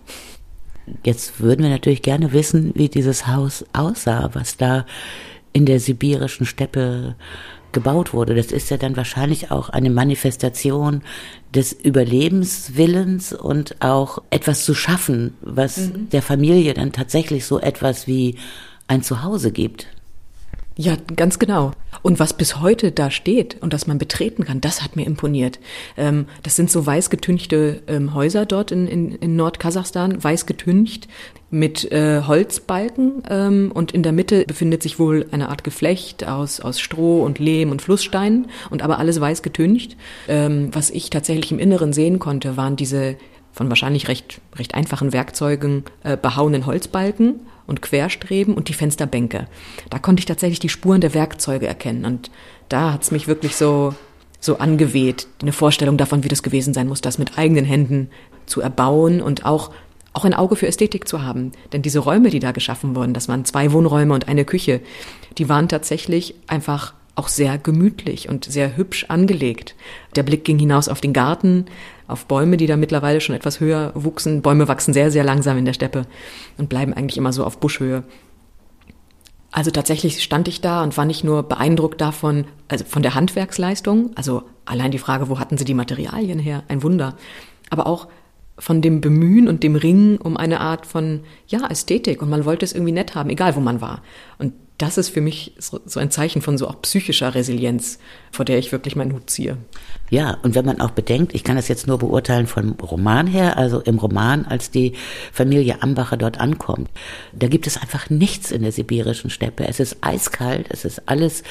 Jetzt 1.05 1.41
würden 1.41 1.63
wir 1.63 1.71
natürlich 1.71 2.03
gerne 2.03 2.33
wissen, 2.33 2.73
wie 2.75 2.89
dieses 2.89 3.27
Haus 3.27 3.65
aussah, 3.73 4.31
was 4.33 4.57
da 4.57 4.87
in 5.53 5.67
der 5.67 5.81
sibirischen 5.81 6.47
Steppe 6.47 7.17
gebaut 7.73 8.13
wurde. 8.13 8.35
Das 8.35 8.47
ist 8.47 8.71
ja 8.71 8.77
dann 8.77 8.97
wahrscheinlich 8.97 9.51
auch 9.51 9.69
eine 9.69 9.91
Manifestation 9.91 11.03
des 11.55 11.73
Überlebenswillens 11.73 13.33
und 13.33 13.77
auch 13.81 14.23
etwas 14.31 14.65
zu 14.65 14.75
schaffen, 14.75 15.35
was 15.41 15.79
mhm. 15.79 16.09
der 16.11 16.23
Familie 16.23 16.75
dann 16.75 16.93
tatsächlich 16.93 17.45
so 17.45 17.59
etwas 17.61 18.07
wie 18.07 18.37
ein 18.89 19.03
Zuhause 19.03 19.53
gibt. 19.53 19.87
Ja, 20.81 20.97
ganz 21.15 21.39
genau. 21.39 21.73
Und 22.01 22.21
was 22.21 22.33
bis 22.33 22.59
heute 22.59 22.91
da 22.91 23.11
steht 23.11 23.59
und 23.61 23.75
das 23.75 23.87
man 23.87 23.99
betreten 23.99 24.47
kann, 24.47 24.63
das 24.63 24.83
hat 24.83 24.97
mir 24.97 25.05
imponiert. 25.05 25.61
Ähm, 25.99 26.25
das 26.43 26.57
sind 26.57 26.71
so 26.71 26.87
weiß 26.87 27.11
getünchte 27.11 27.83
ähm, 27.87 28.15
Häuser 28.15 28.47
dort 28.47 28.71
in, 28.71 28.87
in, 28.87 29.15
in 29.17 29.37
Nordkasachstan, 29.37 30.25
weiß 30.25 30.47
getüncht 30.47 31.07
mit 31.51 31.93
äh, 31.93 32.23
Holzbalken 32.23 33.23
ähm, 33.29 33.73
und 33.75 33.93
in 33.93 34.03
der 34.03 34.13
Mitte 34.13 34.45
befindet 34.47 34.83
sich 34.83 34.99
wohl 34.99 35.27
eine 35.33 35.51
Art 35.51 35.65
Geflecht 35.65 36.27
aus, 36.27 36.61
aus 36.61 36.81
Stroh 36.81 37.25
und 37.25 37.39
Lehm 37.39 37.73
und 37.73 37.83
Flusssteinen 37.83 38.47
und 38.71 38.81
aber 38.81 38.99
alles 38.99 39.21
weiß 39.21 39.43
getüncht. 39.43 39.99
Ähm, 40.29 40.71
was 40.73 40.89
ich 40.89 41.11
tatsächlich 41.11 41.53
im 41.53 41.59
Inneren 41.59 41.93
sehen 41.93 42.19
konnte, 42.19 42.57
waren 42.57 42.77
diese 42.77 43.17
von 43.61 43.69
wahrscheinlich 43.69 44.09
recht, 44.09 44.41
recht 44.57 44.75
einfachen 44.75 45.13
Werkzeugen 45.13 45.85
äh, 46.03 46.17
behauenen 46.17 46.65
Holzbalken 46.65 47.41
und 47.67 47.83
Querstreben 47.83 48.55
und 48.55 48.71
die 48.71 48.73
Fensterbänke. 48.73 49.49
Da 49.91 49.99
konnte 49.99 50.21
ich 50.21 50.25
tatsächlich 50.25 50.61
die 50.61 50.71
Spuren 50.71 51.03
der 51.03 51.13
Werkzeuge 51.13 51.67
erkennen 51.67 52.07
und 52.07 52.31
da 52.71 52.95
hat's 52.95 53.11
mich 53.11 53.29
wirklich 53.29 53.57
so, 53.57 53.95
so 54.41 54.57
angeweht, 54.57 55.27
eine 55.43 55.53
Vorstellung 55.53 55.99
davon, 55.99 56.25
wie 56.25 56.29
das 56.29 56.43
gewesen 56.43 56.73
sein 56.73 56.89
muss, 56.89 57.03
das 57.03 57.19
mit 57.19 57.37
eigenen 57.37 57.67
Händen 57.67 58.09
zu 58.47 58.63
erbauen 58.63 59.21
und 59.21 59.45
auch 59.45 59.73
auch 60.15 60.25
ein 60.25 60.35
Auge 60.35 60.57
für 60.57 60.67
Ästhetik 60.67 61.07
zu 61.07 61.23
haben. 61.23 61.53
Denn 61.75 61.83
diese 61.83 61.99
Räume, 61.99 62.31
die 62.31 62.41
da 62.41 62.53
geschaffen 62.53 62.97
wurden, 62.97 63.13
das 63.13 63.29
waren 63.29 63.45
zwei 63.45 63.73
Wohnräume 63.73 64.15
und 64.15 64.27
eine 64.27 64.47
Küche, 64.47 64.81
die 65.37 65.51
waren 65.51 65.69
tatsächlich 65.69 66.35
einfach 66.47 66.95
auch 67.21 67.29
sehr 67.29 67.59
gemütlich 67.59 68.31
und 68.31 68.47
sehr 68.47 68.79
hübsch 68.79 69.05
angelegt. 69.09 69.75
Der 70.17 70.23
Blick 70.23 70.43
ging 70.43 70.59
hinaus 70.59 70.89
auf 70.89 71.03
den 71.03 71.13
Garten, 71.13 71.67
auf 72.09 72.25
Bäume, 72.25 72.57
die 72.57 72.67
da 72.67 72.79
mittlerweile 72.79 73.21
schon 73.21 73.37
etwas 73.37 73.61
höher 73.61 73.93
wuchsen. 73.95 74.41
Bäume 74.41 74.69
wachsen 74.69 74.95
sehr, 74.95 75.11
sehr 75.11 75.23
langsam 75.23 75.59
in 75.59 75.67
der 75.67 75.75
Steppe 75.75 76.07
und 76.57 76.71
bleiben 76.71 76.95
eigentlich 76.95 77.19
immer 77.19 77.35
so 77.35 77.45
auf 77.45 77.59
Buschhöhe. 77.59 78.05
Also 79.53 79.71
tatsächlich 79.71 80.23
stand 80.23 80.49
ich 80.49 80.63
da 80.63 80.83
und 80.83 80.97
war 80.97 81.05
nicht 81.05 81.23
nur 81.23 81.43
beeindruckt 81.43 82.01
davon, 82.01 82.47
also 82.69 82.87
von 82.87 83.03
der 83.03 83.15
Handwerksleistung, 83.15 84.13
also 84.15 84.45
allein 84.65 84.91
die 84.91 84.99
Frage, 84.99 85.29
wo 85.29 85.39
hatten 85.39 85.59
sie 85.59 85.67
die 85.67 85.75
Materialien 85.75 86.39
her, 86.39 86.63
ein 86.69 86.83
Wunder, 86.83 87.17
aber 87.69 87.87
auch 87.87 88.09
von 88.59 88.81
dem 88.81 89.03
Bemühen 89.03 89.47
und 89.47 89.63
dem 89.63 89.77
Ringen 89.77 90.17
um 90.17 90.39
eine 90.39 90.61
Art 90.61 90.87
von, 90.87 91.21
ja, 91.49 91.67
Ästhetik 91.67 92.23
und 92.23 92.31
man 92.31 92.47
wollte 92.47 92.65
es 92.65 92.73
irgendwie 92.73 92.93
nett 92.93 93.15
haben, 93.15 93.29
egal 93.29 93.57
wo 93.57 93.61
man 93.61 93.83
war. 93.83 94.03
Und 94.39 94.55
das 94.81 94.97
ist 94.97 95.11
für 95.11 95.21
mich 95.21 95.53
so, 95.59 95.79
ein 96.01 96.11
Zeichen 96.11 96.41
von 96.41 96.57
so 96.57 96.67
auch 96.67 96.81
psychischer 96.81 97.35
Resilienz, 97.35 97.99
vor 98.33 98.47
der 98.47 98.59
ich 98.59 98.73
wirklich 98.73 98.97
meinen 98.97 99.13
Hut 99.13 99.29
ziehe. 99.29 99.59
Ja, 100.09 100.39
und 100.43 100.55
wenn 100.55 100.65
man 100.65 100.81
auch 100.81 100.93
bedenkt, 100.93 101.35
ich 101.35 101.45
kann 101.45 101.57
das 101.57 101.69
jetzt 101.69 101.87
nur 101.87 101.99
beurteilen 101.99 102.47
vom 102.47 102.73
Roman 102.73 103.27
her, 103.27 103.59
also 103.59 103.81
im 103.81 103.99
Roman, 103.99 104.47
als 104.47 104.71
die 104.71 104.95
Familie 105.33 105.83
Ambacher 105.83 106.17
dort 106.17 106.41
ankommt, 106.41 106.89
da 107.33 107.49
gibt 107.49 107.67
es 107.67 107.77
einfach 107.77 108.09
nichts 108.09 108.51
in 108.51 108.63
der 108.63 108.73
sibirischen 108.73 109.29
Steppe. 109.29 109.69
Es 109.69 109.81
ist 109.81 109.99
eiskalt, 110.01 110.67
es 110.71 110.87
ist 110.87 111.09
alles 111.09 111.43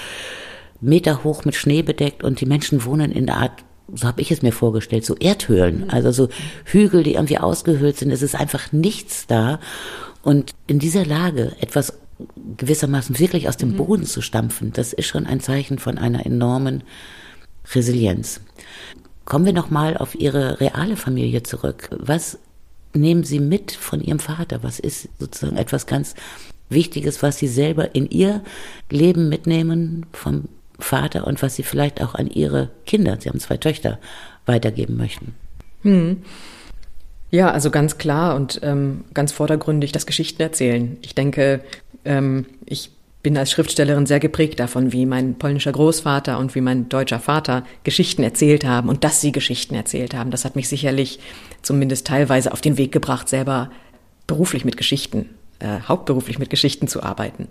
meterhoch 0.81 1.45
mit 1.45 1.55
Schnee 1.55 1.83
bedeckt 1.83 2.23
und 2.23 2.41
die 2.41 2.47
Menschen 2.47 2.83
wohnen 2.83 3.11
in 3.11 3.27
der 3.27 3.37
Art 3.37 3.63
so 3.91 4.07
habe 4.07 4.21
ich 4.21 4.29
es 4.31 4.43
mir 4.43 4.51
vorgestellt, 4.51 5.03
so 5.03 5.15
Erdhöhlen, 5.15 5.89
also 5.89 6.11
so 6.11 6.29
Hügel, 6.65 7.01
die 7.01 7.15
irgendwie 7.15 7.39
ausgehöhlt 7.39 7.97
sind. 7.97 8.11
Es 8.11 8.21
ist 8.21 8.35
einfach 8.35 8.71
nichts 8.71 9.25
da. 9.25 9.59
Und 10.21 10.53
in 10.67 10.77
dieser 10.77 11.07
Lage 11.07 11.55
etwas 11.59 11.98
gewissermaßen 12.57 13.19
wirklich 13.19 13.47
aus 13.47 13.57
dem 13.57 13.71
mhm. 13.71 13.77
Boden 13.77 14.05
zu 14.05 14.21
stampfen, 14.21 14.73
das 14.73 14.93
ist 14.93 15.07
schon 15.07 15.25
ein 15.25 15.39
Zeichen 15.39 15.79
von 15.79 15.97
einer 15.97 16.25
enormen 16.25 16.83
Resilienz. 17.73 18.41
Kommen 19.25 19.45
wir 19.45 19.53
noch 19.53 19.69
mal 19.69 19.95
auf 19.97 20.15
Ihre 20.15 20.59
reale 20.59 20.97
Familie 20.97 21.43
zurück. 21.43 21.89
Was 21.91 22.39
nehmen 22.93 23.23
Sie 23.23 23.39
mit 23.39 23.71
von 23.71 24.01
Ihrem 24.01 24.19
Vater? 24.19 24.63
Was 24.63 24.79
ist 24.79 25.09
sozusagen 25.19 25.57
etwas 25.57 25.85
ganz 25.85 26.15
Wichtiges, 26.69 27.21
was 27.23 27.37
Sie 27.37 27.47
selber 27.47 27.95
in 27.95 28.09
Ihr 28.09 28.41
Leben 28.89 29.29
mitnehmen 29.29 30.05
vom 30.13 30.45
Vater 30.79 31.27
und 31.27 31.41
was 31.41 31.55
Sie 31.55 31.63
vielleicht 31.63 32.01
auch 32.01 32.15
an 32.15 32.27
Ihre 32.27 32.69
Kinder, 32.85 33.17
Sie 33.19 33.29
haben 33.29 33.39
zwei 33.39 33.57
Töchter, 33.57 33.99
weitergeben 34.45 34.97
möchten? 34.97 35.35
Hm. 35.83 36.23
Ja, 37.31 37.51
also 37.51 37.69
ganz 37.69 37.99
klar 37.99 38.35
und 38.35 38.59
ähm, 38.63 39.03
ganz 39.13 39.31
vordergründig 39.31 39.91
das 39.91 40.07
Geschichten 40.07 40.41
erzählen. 40.41 40.97
Ich 41.01 41.13
denke, 41.13 41.61
ähm, 42.05 42.45
ich 42.65 42.91
bin 43.21 43.37
als 43.37 43.51
Schriftstellerin 43.51 44.05
sehr 44.05 44.19
geprägt 44.19 44.59
davon, 44.59 44.93
wie 44.93 45.05
mein 45.05 45.35
polnischer 45.35 45.73
Großvater 45.73 46.39
und 46.39 46.55
wie 46.55 46.61
mein 46.61 46.87
deutscher 46.87 47.19
Vater 47.19 47.65
Geschichten 47.83 48.23
erzählt 48.23 48.63
haben 48.63 48.87
und 48.87 49.03
dass 49.03 49.19
sie 49.19 49.31
Geschichten 49.31 49.75
erzählt 49.75 50.13
haben. 50.13 50.31
Das 50.31 50.45
hat 50.45 50.55
mich 50.55 50.69
sicherlich 50.69 51.19
zumindest 51.61 52.07
teilweise 52.07 52.53
auf 52.53 52.61
den 52.61 52.77
Weg 52.77 52.91
gebracht, 52.91 53.27
selber 53.27 53.71
beruflich 54.25 54.63
mit 54.63 54.77
Geschichten, 54.77 55.31
äh, 55.59 55.81
hauptberuflich 55.85 56.39
mit 56.39 56.49
Geschichten 56.49 56.87
zu 56.87 57.03
arbeiten. 57.03 57.49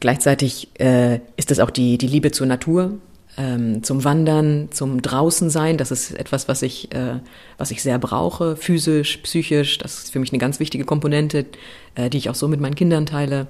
Gleichzeitig 0.00 0.68
äh, 0.78 1.16
ist 1.36 1.50
es 1.50 1.60
auch 1.60 1.70
die, 1.70 1.98
die 1.98 2.06
Liebe 2.06 2.30
zur 2.30 2.46
Natur, 2.46 2.94
ähm, 3.36 3.82
zum 3.82 4.04
Wandern, 4.04 4.68
zum 4.70 5.02
Draußensein. 5.02 5.76
Das 5.76 5.90
ist 5.90 6.12
etwas, 6.12 6.48
was 6.48 6.62
ich, 6.62 6.94
äh, 6.94 7.20
was 7.58 7.70
ich 7.70 7.82
sehr 7.82 7.98
brauche, 7.98 8.56
physisch, 8.56 9.18
psychisch. 9.18 9.76
Das 9.78 9.98
ist 9.98 10.12
für 10.12 10.20
mich 10.20 10.32
eine 10.32 10.38
ganz 10.38 10.58
wichtige 10.58 10.84
Komponente, 10.84 11.46
äh, 11.94 12.08
die 12.08 12.18
ich 12.18 12.30
auch 12.30 12.34
so 12.34 12.48
mit 12.48 12.60
meinen 12.60 12.74
Kindern 12.74 13.04
teile. 13.04 13.46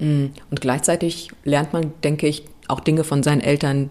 Mm, 0.00 0.26
und 0.50 0.60
gleichzeitig 0.60 1.28
lernt 1.44 1.72
man, 1.72 1.92
denke 2.02 2.26
ich, 2.26 2.44
auch 2.68 2.80
Dinge 2.80 3.04
von 3.04 3.22
seinen 3.22 3.40
Eltern, 3.40 3.90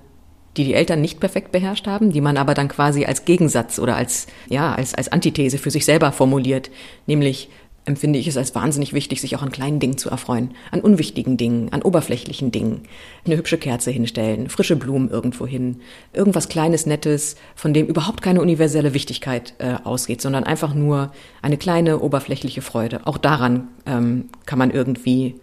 die 0.57 0.65
die 0.65 0.73
Eltern 0.73 0.99
nicht 0.99 1.19
perfekt 1.19 1.51
beherrscht 1.51 1.87
haben, 1.87 2.11
die 2.11 2.21
man 2.21 2.35
aber 2.35 2.53
dann 2.53 2.67
quasi 2.67 3.05
als 3.05 3.23
Gegensatz 3.25 3.79
oder 3.79 3.95
als, 3.95 4.27
ja, 4.49 4.73
als, 4.73 4.93
als 4.93 5.11
Antithese 5.11 5.57
für 5.57 5.71
sich 5.71 5.85
selber 5.85 6.11
formuliert. 6.11 6.69
Nämlich, 7.05 7.49
empfinde 7.85 8.19
ich 8.19 8.27
es 8.27 8.37
als 8.37 8.53
wahnsinnig 8.55 8.93
wichtig, 8.93 9.19
sich 9.19 9.35
auch 9.35 9.41
an 9.41 9.51
kleinen 9.51 9.79
Dingen 9.79 9.97
zu 9.97 10.09
erfreuen. 10.09 10.51
An 10.71 10.81
unwichtigen 10.81 11.37
Dingen, 11.37 11.73
an 11.73 11.81
oberflächlichen 11.81 12.51
Dingen. 12.51 12.83
Eine 13.25 13.37
hübsche 13.37 13.57
Kerze 13.57 13.91
hinstellen, 13.91 14.49
frische 14.49 14.75
Blumen 14.75 15.09
irgendwo 15.09 15.47
hin. 15.47 15.81
Irgendwas 16.13 16.49
Kleines, 16.49 16.85
Nettes, 16.85 17.35
von 17.55 17.73
dem 17.73 17.87
überhaupt 17.87 18.21
keine 18.21 18.41
universelle 18.41 18.93
Wichtigkeit 18.93 19.55
äh, 19.57 19.75
ausgeht, 19.83 20.21
sondern 20.21 20.43
einfach 20.43 20.73
nur 20.73 21.11
eine 21.41 21.57
kleine 21.57 21.99
oberflächliche 21.99 22.61
Freude. 22.61 23.01
Auch 23.05 23.17
daran 23.17 23.67
ähm, 23.85 24.29
kann 24.45 24.59
man 24.59 24.71
irgendwie 24.71 25.35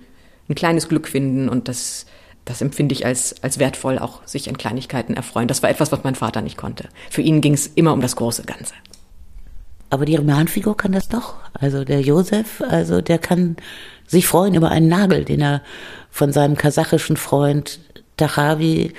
ein 0.49 0.55
kleines 0.55 0.89
Glück 0.89 1.09
finden 1.09 1.49
und 1.49 1.69
das, 1.69 2.07
das 2.45 2.61
empfinde 2.61 2.95
ich 2.95 3.07
als, 3.07 3.43
als 3.43 3.59
wertvoll, 3.59 3.99
auch 3.99 4.27
sich 4.27 4.49
an 4.49 4.59
Kleinigkeiten 4.59 5.15
erfreuen. 5.15 5.49
Das 5.49 5.63
war 5.63 5.71
etwas, 5.71 5.93
was 5.93 6.05
mein 6.05 6.15
Vater 6.15 6.43
nicht 6.43 6.57
konnte. 6.57 6.89
Für 7.11 7.23
ihn 7.23 7.41
ging 7.41 7.55
es 7.55 7.67
immer 7.67 7.93
um 7.93 8.01
das 8.01 8.17
große 8.17 8.45
Ganze. 8.45 8.75
Aber 9.91 10.05
die 10.05 10.17
Romanfigur 10.17 10.77
kann 10.77 10.93
das 10.93 11.09
doch. 11.09 11.37
Also 11.55 11.85
der 11.85 12.01
Josef, 12.01 12.61
also 12.69 13.01
der 13.01 13.19
kann 13.19 13.57
sich 14.07 14.27
freuen 14.27 14.55
über 14.55 14.71
einen 14.71 14.89
Nagel, 14.89 15.25
den 15.25 15.41
er 15.41 15.63
von 16.11 16.33
seinem 16.33 16.57
kasachischen 16.57 17.17
Freund 17.17 17.81
Tachavi 18.17 18.93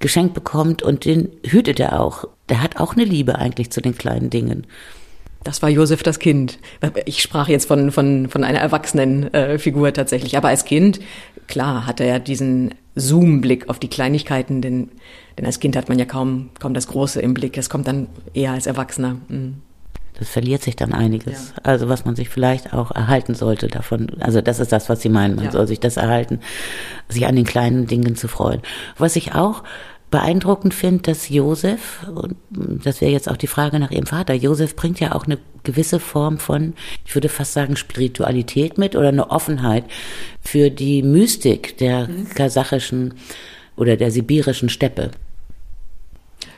geschenkt 0.00 0.34
bekommt 0.34 0.82
und 0.82 1.04
den 1.04 1.30
hütet 1.44 1.80
er 1.80 2.00
auch. 2.00 2.26
Der 2.48 2.62
hat 2.62 2.78
auch 2.78 2.94
eine 2.94 3.04
Liebe 3.04 3.36
eigentlich 3.36 3.70
zu 3.70 3.80
den 3.80 3.96
kleinen 3.96 4.30
Dingen. 4.30 4.66
Das 5.44 5.60
war 5.60 5.68
Josef 5.68 6.02
das 6.02 6.18
Kind. 6.18 6.58
Ich 7.04 7.20
sprach 7.20 7.48
jetzt 7.48 7.68
von, 7.68 7.92
von, 7.92 8.28
von 8.28 8.44
einer 8.44 8.60
erwachsenen 8.60 9.32
äh, 9.34 9.58
Figur 9.58 9.92
tatsächlich. 9.92 10.36
Aber 10.38 10.48
als 10.48 10.64
Kind, 10.64 11.00
klar, 11.46 11.86
hatte 11.86 12.02
er 12.02 12.18
diesen 12.18 12.74
Zoom-Blick 12.94 13.68
auf 13.68 13.78
die 13.78 13.88
Kleinigkeiten, 13.88 14.62
denn, 14.62 14.88
denn 15.36 15.44
als 15.44 15.60
Kind 15.60 15.76
hat 15.76 15.90
man 15.90 15.98
ja 15.98 16.06
kaum, 16.06 16.48
kaum 16.58 16.72
das 16.72 16.86
Große 16.88 17.20
im 17.20 17.34
Blick. 17.34 17.52
Das 17.52 17.68
kommt 17.68 17.86
dann 17.86 18.06
eher 18.32 18.52
als 18.52 18.66
Erwachsener. 18.66 19.18
Mhm. 19.28 19.56
Das 20.18 20.28
verliert 20.28 20.62
sich 20.62 20.76
dann 20.76 20.92
einiges. 20.92 21.52
Ja. 21.56 21.62
Also 21.64 21.88
was 21.88 22.04
man 22.04 22.14
sich 22.14 22.28
vielleicht 22.28 22.72
auch 22.72 22.92
erhalten 22.92 23.34
sollte 23.34 23.66
davon. 23.66 24.10
Also 24.20 24.40
das 24.40 24.60
ist 24.60 24.70
das, 24.70 24.88
was 24.88 25.02
Sie 25.02 25.08
meinen. 25.08 25.34
Man 25.34 25.46
ja. 25.46 25.50
soll 25.50 25.66
sich 25.66 25.80
das 25.80 25.96
erhalten, 25.96 26.38
sich 27.08 27.26
an 27.26 27.34
den 27.34 27.44
kleinen 27.44 27.86
Dingen 27.88 28.14
zu 28.14 28.28
freuen. 28.28 28.62
Was 28.96 29.16
ich 29.16 29.34
auch 29.34 29.64
beeindruckend 30.14 30.74
finde, 30.74 31.02
dass 31.02 31.28
Josef, 31.28 32.06
und 32.14 32.36
das 32.84 33.00
wäre 33.00 33.10
jetzt 33.10 33.28
auch 33.28 33.36
die 33.36 33.48
Frage 33.48 33.80
nach 33.80 33.90
ihrem 33.90 34.06
Vater, 34.06 34.32
Josef 34.32 34.76
bringt 34.76 35.00
ja 35.00 35.12
auch 35.12 35.24
eine 35.24 35.38
gewisse 35.64 35.98
Form 35.98 36.38
von, 36.38 36.74
ich 37.04 37.16
würde 37.16 37.28
fast 37.28 37.52
sagen, 37.52 37.74
Spiritualität 37.74 38.78
mit 38.78 38.94
oder 38.94 39.08
eine 39.08 39.32
Offenheit 39.32 39.86
für 40.40 40.70
die 40.70 41.02
Mystik 41.02 41.78
der 41.78 42.06
mhm. 42.06 42.28
kasachischen 42.28 43.14
oder 43.74 43.96
der 43.96 44.12
sibirischen 44.12 44.68
Steppe. 44.68 45.10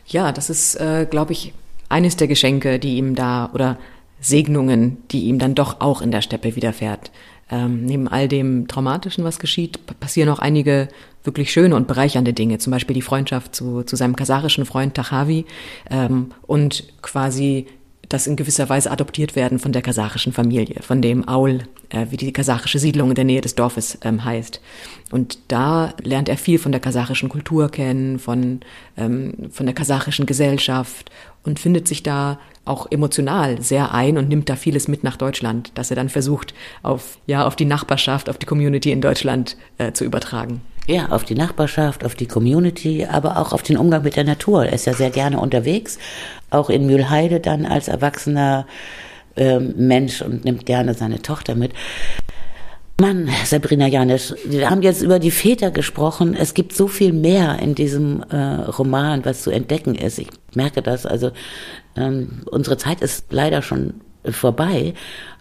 Ja, 0.07 0.33
das 0.33 0.51
ist, 0.51 0.75
äh, 0.75 1.07
glaube 1.11 1.33
ich, 1.33 1.55
eines 1.88 2.16
der 2.16 2.29
Geschenke, 2.29 2.79
die 2.79 2.99
ihm 2.99 3.14
da 3.14 3.49
oder 3.55 3.79
Segnungen, 4.21 4.99
die 5.12 5.25
ihm 5.25 5.38
dann 5.38 5.55
doch 5.55 5.81
auch 5.81 6.03
in 6.03 6.11
der 6.11 6.21
Steppe 6.21 6.57
widerfährt. 6.57 7.11
Ähm, 7.51 7.87
neben 7.87 8.07
all 8.07 8.29
dem 8.29 8.69
Traumatischen, 8.69 9.25
was 9.25 9.38
geschieht, 9.38 9.79
passieren 9.99 10.29
auch 10.29 10.40
einige 10.40 10.88
wirklich 11.27 11.53
schöne 11.53 11.75
und 11.77 11.87
bereichernde 11.87 12.33
Dinge. 12.33 12.59
Zum 12.59 12.71
Beispiel 12.71 12.95
die 12.95 13.03
Freundschaft 13.03 13.55
zu, 13.55 13.83
zu 13.83 13.97
seinem 13.97 14.17
kasachischen 14.17 14.65
Freund 14.65 14.95
Tachavi 14.95 15.45
ähm, 15.91 16.33
und 16.47 16.85
quasi 17.03 17.67
das 18.09 18.27
in 18.27 18.37
gewisser 18.37 18.69
Weise 18.69 18.91
adoptiert 18.91 19.35
werden 19.37 19.59
von 19.59 19.73
der 19.73 19.83
kasachischen 19.83 20.33
Familie, 20.33 20.83
von 20.83 21.03
dem 21.03 21.29
Aul, 21.29 21.62
äh, 21.89 22.07
wie 22.11 22.17
die 22.17 22.33
kasachische 22.33 22.79
Siedlung 22.79 23.11
in 23.11 23.15
der 23.15 23.25
Nähe 23.25 23.41
des 23.41 23.55
Dorfes 23.55 23.99
ähm, 24.03 24.25
heißt. 24.25 24.61
Und 25.11 25.39
da 25.49 25.93
lernt 26.03 26.29
er 26.29 26.37
viel 26.37 26.59
von 26.59 26.73
der 26.73 26.81
kasachischen 26.81 27.29
Kultur 27.29 27.69
kennen, 27.71 28.19
von, 28.19 28.61
ähm, 28.97 29.35
von 29.51 29.67
der 29.67 29.75
kasachischen 29.75 30.27
Gesellschaft 30.27 31.11
und 31.43 31.59
findet 31.59 31.89
sich 31.89 32.03
da 32.03 32.39
auch 32.65 32.91
emotional 32.91 33.62
sehr 33.62 33.95
ein 33.95 34.19
und 34.19 34.29
nimmt 34.29 34.49
da 34.49 34.57
vieles 34.57 34.89
mit 34.89 35.05
nach 35.05 35.17
Deutschland, 35.17 35.71
dass 35.75 35.91
er 35.91 35.97
dann 35.97 36.09
versucht, 36.09 36.55
auf, 36.83 37.19
ja, 37.27 37.47
auf 37.47 37.57
die 37.57 37.65
Nachbarschaft, 37.65 38.29
auf 38.29 38.39
die 38.39 38.47
Community 38.47 38.91
in 38.91 39.01
Deutschland 39.01 39.57
äh, 39.79 39.93
zu 39.93 40.05
übertragen. 40.05 40.61
Ja, 40.87 41.09
auf 41.09 41.25
die 41.25 41.35
Nachbarschaft, 41.35 42.05
auf 42.05 42.14
die 42.14 42.27
Community, 42.27 43.07
aber 43.11 43.38
auch 43.38 43.53
auf 43.53 43.62
den 43.62 43.77
Umgang 43.77 44.03
mit 44.03 44.14
der 44.14 44.25
Natur. 44.25 44.66
Er 44.66 44.72
ist 44.72 44.87
ja 44.87 44.94
sehr 44.94 45.11
gerne 45.11 45.40
unterwegs, 45.40 45.99
auch 46.51 46.70
in 46.70 46.87
Mühlheide 46.87 47.40
dann 47.40 47.66
als 47.66 47.88
erwachsener 47.88 48.66
äh, 49.35 49.59
Mensch 49.59 50.22
und 50.22 50.44
nimmt 50.44 50.64
gerne 50.64 50.94
seine 50.94 51.20
Tochter 51.22 51.57
mit. 51.57 51.72
Mann, 53.01 53.29
Sabrina 53.44 53.88
Janisch, 53.88 54.33
wir 54.46 54.70
haben 54.70 54.81
jetzt 54.81 55.03
über 55.03 55.18
die 55.18 55.33
Väter 55.33 55.70
gesprochen. 55.70 56.35
Es 56.35 56.55
gibt 56.55 56.72
so 56.72 56.87
viel 56.87 57.12
mehr 57.12 57.59
in 57.59 57.75
diesem 57.75 58.22
äh, 58.31 58.37
Roman, 58.37 59.25
was 59.25 59.42
zu 59.42 59.51
entdecken 59.51 59.96
ist. 59.96 60.18
Ich 60.18 60.29
merke 60.55 60.83
das. 60.83 61.05
Also 61.05 61.33
ähm, 61.96 62.42
unsere 62.51 62.79
Zeit 62.79 63.03
ist 63.03 63.27
leider 63.31 63.61
schon 63.61 63.94
vorbei. 64.25 64.94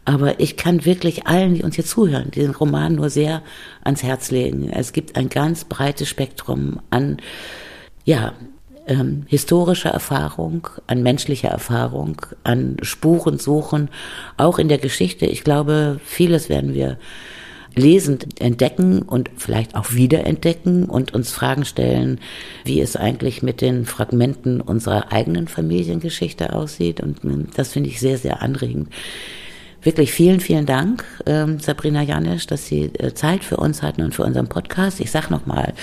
Aber 0.06 0.40
ich 0.40 0.56
kann 0.56 0.86
wirklich 0.86 1.26
allen, 1.26 1.56
die 1.56 1.64
uns 1.64 1.76
hier 1.76 1.86
zuhören, 1.86 2.30
diesen 2.30 2.54
Roman 2.54 2.96
nur 2.96 3.10
sehr 3.10 3.42
ans 3.84 4.04
Herz 4.04 4.30
legen. 4.30 4.70
Es 4.70 4.94
gibt 4.94 5.16
ein 5.18 5.30
ganz 5.30 5.66
breites 5.66 6.08
Spektrum 6.08 6.80
an, 6.92 7.18
ja, 8.06 8.34
ähm, 8.88 9.24
historischer 9.28 9.90
Erfahrung, 9.90 10.68
an 10.86 11.02
menschlicher 11.02 11.50
Erfahrung, 11.50 12.22
an 12.44 12.78
Spurensuchen, 12.84 13.90
auch 14.38 14.60
in 14.60 14.68
der 14.68 14.78
Geschichte. 14.78 15.26
Ich 15.26 15.44
glaube, 15.44 16.00
vieles 16.04 16.50
werden 16.50 16.76
wir 16.76 17.00
lesend 17.76 18.40
entdecken 18.40 19.02
und 19.02 19.30
vielleicht 19.36 19.76
auch 19.76 19.92
wiederentdecken 19.92 20.86
und 20.86 21.14
uns 21.14 21.32
Fragen 21.32 21.66
stellen, 21.66 22.20
wie 22.64 22.80
es 22.80 22.96
eigentlich 22.96 23.44
mit 23.44 23.60
den 23.60 23.86
Fragmenten 23.86 24.62
unserer 24.62 25.12
eigenen 25.12 25.48
Familiengeschichte 25.48 26.54
aussieht. 26.54 27.02
Und 27.02 27.24
ähm, 27.26 27.48
das 27.56 27.74
finde 27.74 27.90
ich 27.90 28.00
sehr, 28.00 28.18
sehr 28.18 28.42
anregend. 28.42 28.90
Wirklich 29.86 30.12
vielen, 30.12 30.40
vielen 30.40 30.66
Dank, 30.66 31.06
ähm, 31.28 31.60
Sabrina 31.60 32.02
Janisch, 32.02 32.48
dass 32.48 32.66
Sie 32.66 32.86
äh, 32.86 33.14
Zeit 33.14 33.44
für 33.44 33.58
uns 33.58 33.84
hatten 33.84 34.02
und 34.02 34.16
für 34.16 34.24
unseren 34.24 34.48
Podcast. 34.48 35.00
Ich 35.00 35.12
sag 35.12 35.30
nochmal, 35.30 35.76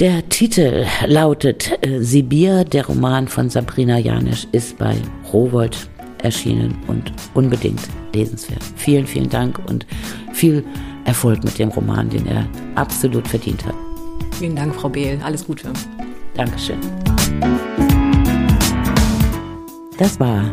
der 0.00 0.28
Titel 0.28 0.84
lautet 1.06 1.70
äh, 1.86 2.02
Sibir, 2.02 2.64
der 2.64 2.86
Roman 2.86 3.28
von 3.28 3.48
Sabrina 3.48 3.98
Janisch 3.98 4.48
ist 4.50 4.76
bei 4.76 4.96
Rowold 5.32 5.88
erschienen 6.24 6.76
und 6.88 7.12
unbedingt 7.34 7.82
lesenswert. 8.12 8.64
Vielen, 8.74 9.06
vielen 9.06 9.30
Dank 9.30 9.60
und 9.68 9.86
viel 10.32 10.64
Erfolg 11.04 11.44
mit 11.44 11.56
dem 11.60 11.68
Roman, 11.68 12.10
den 12.10 12.26
er 12.26 12.44
absolut 12.74 13.28
verdient 13.28 13.64
hat. 13.64 13.76
Vielen 14.32 14.56
Dank, 14.56 14.74
Frau 14.74 14.88
Behl. 14.88 15.20
Alles 15.22 15.46
Gute. 15.46 15.72
Dankeschön. 16.34 16.80
Das 19.96 20.18
war 20.18 20.52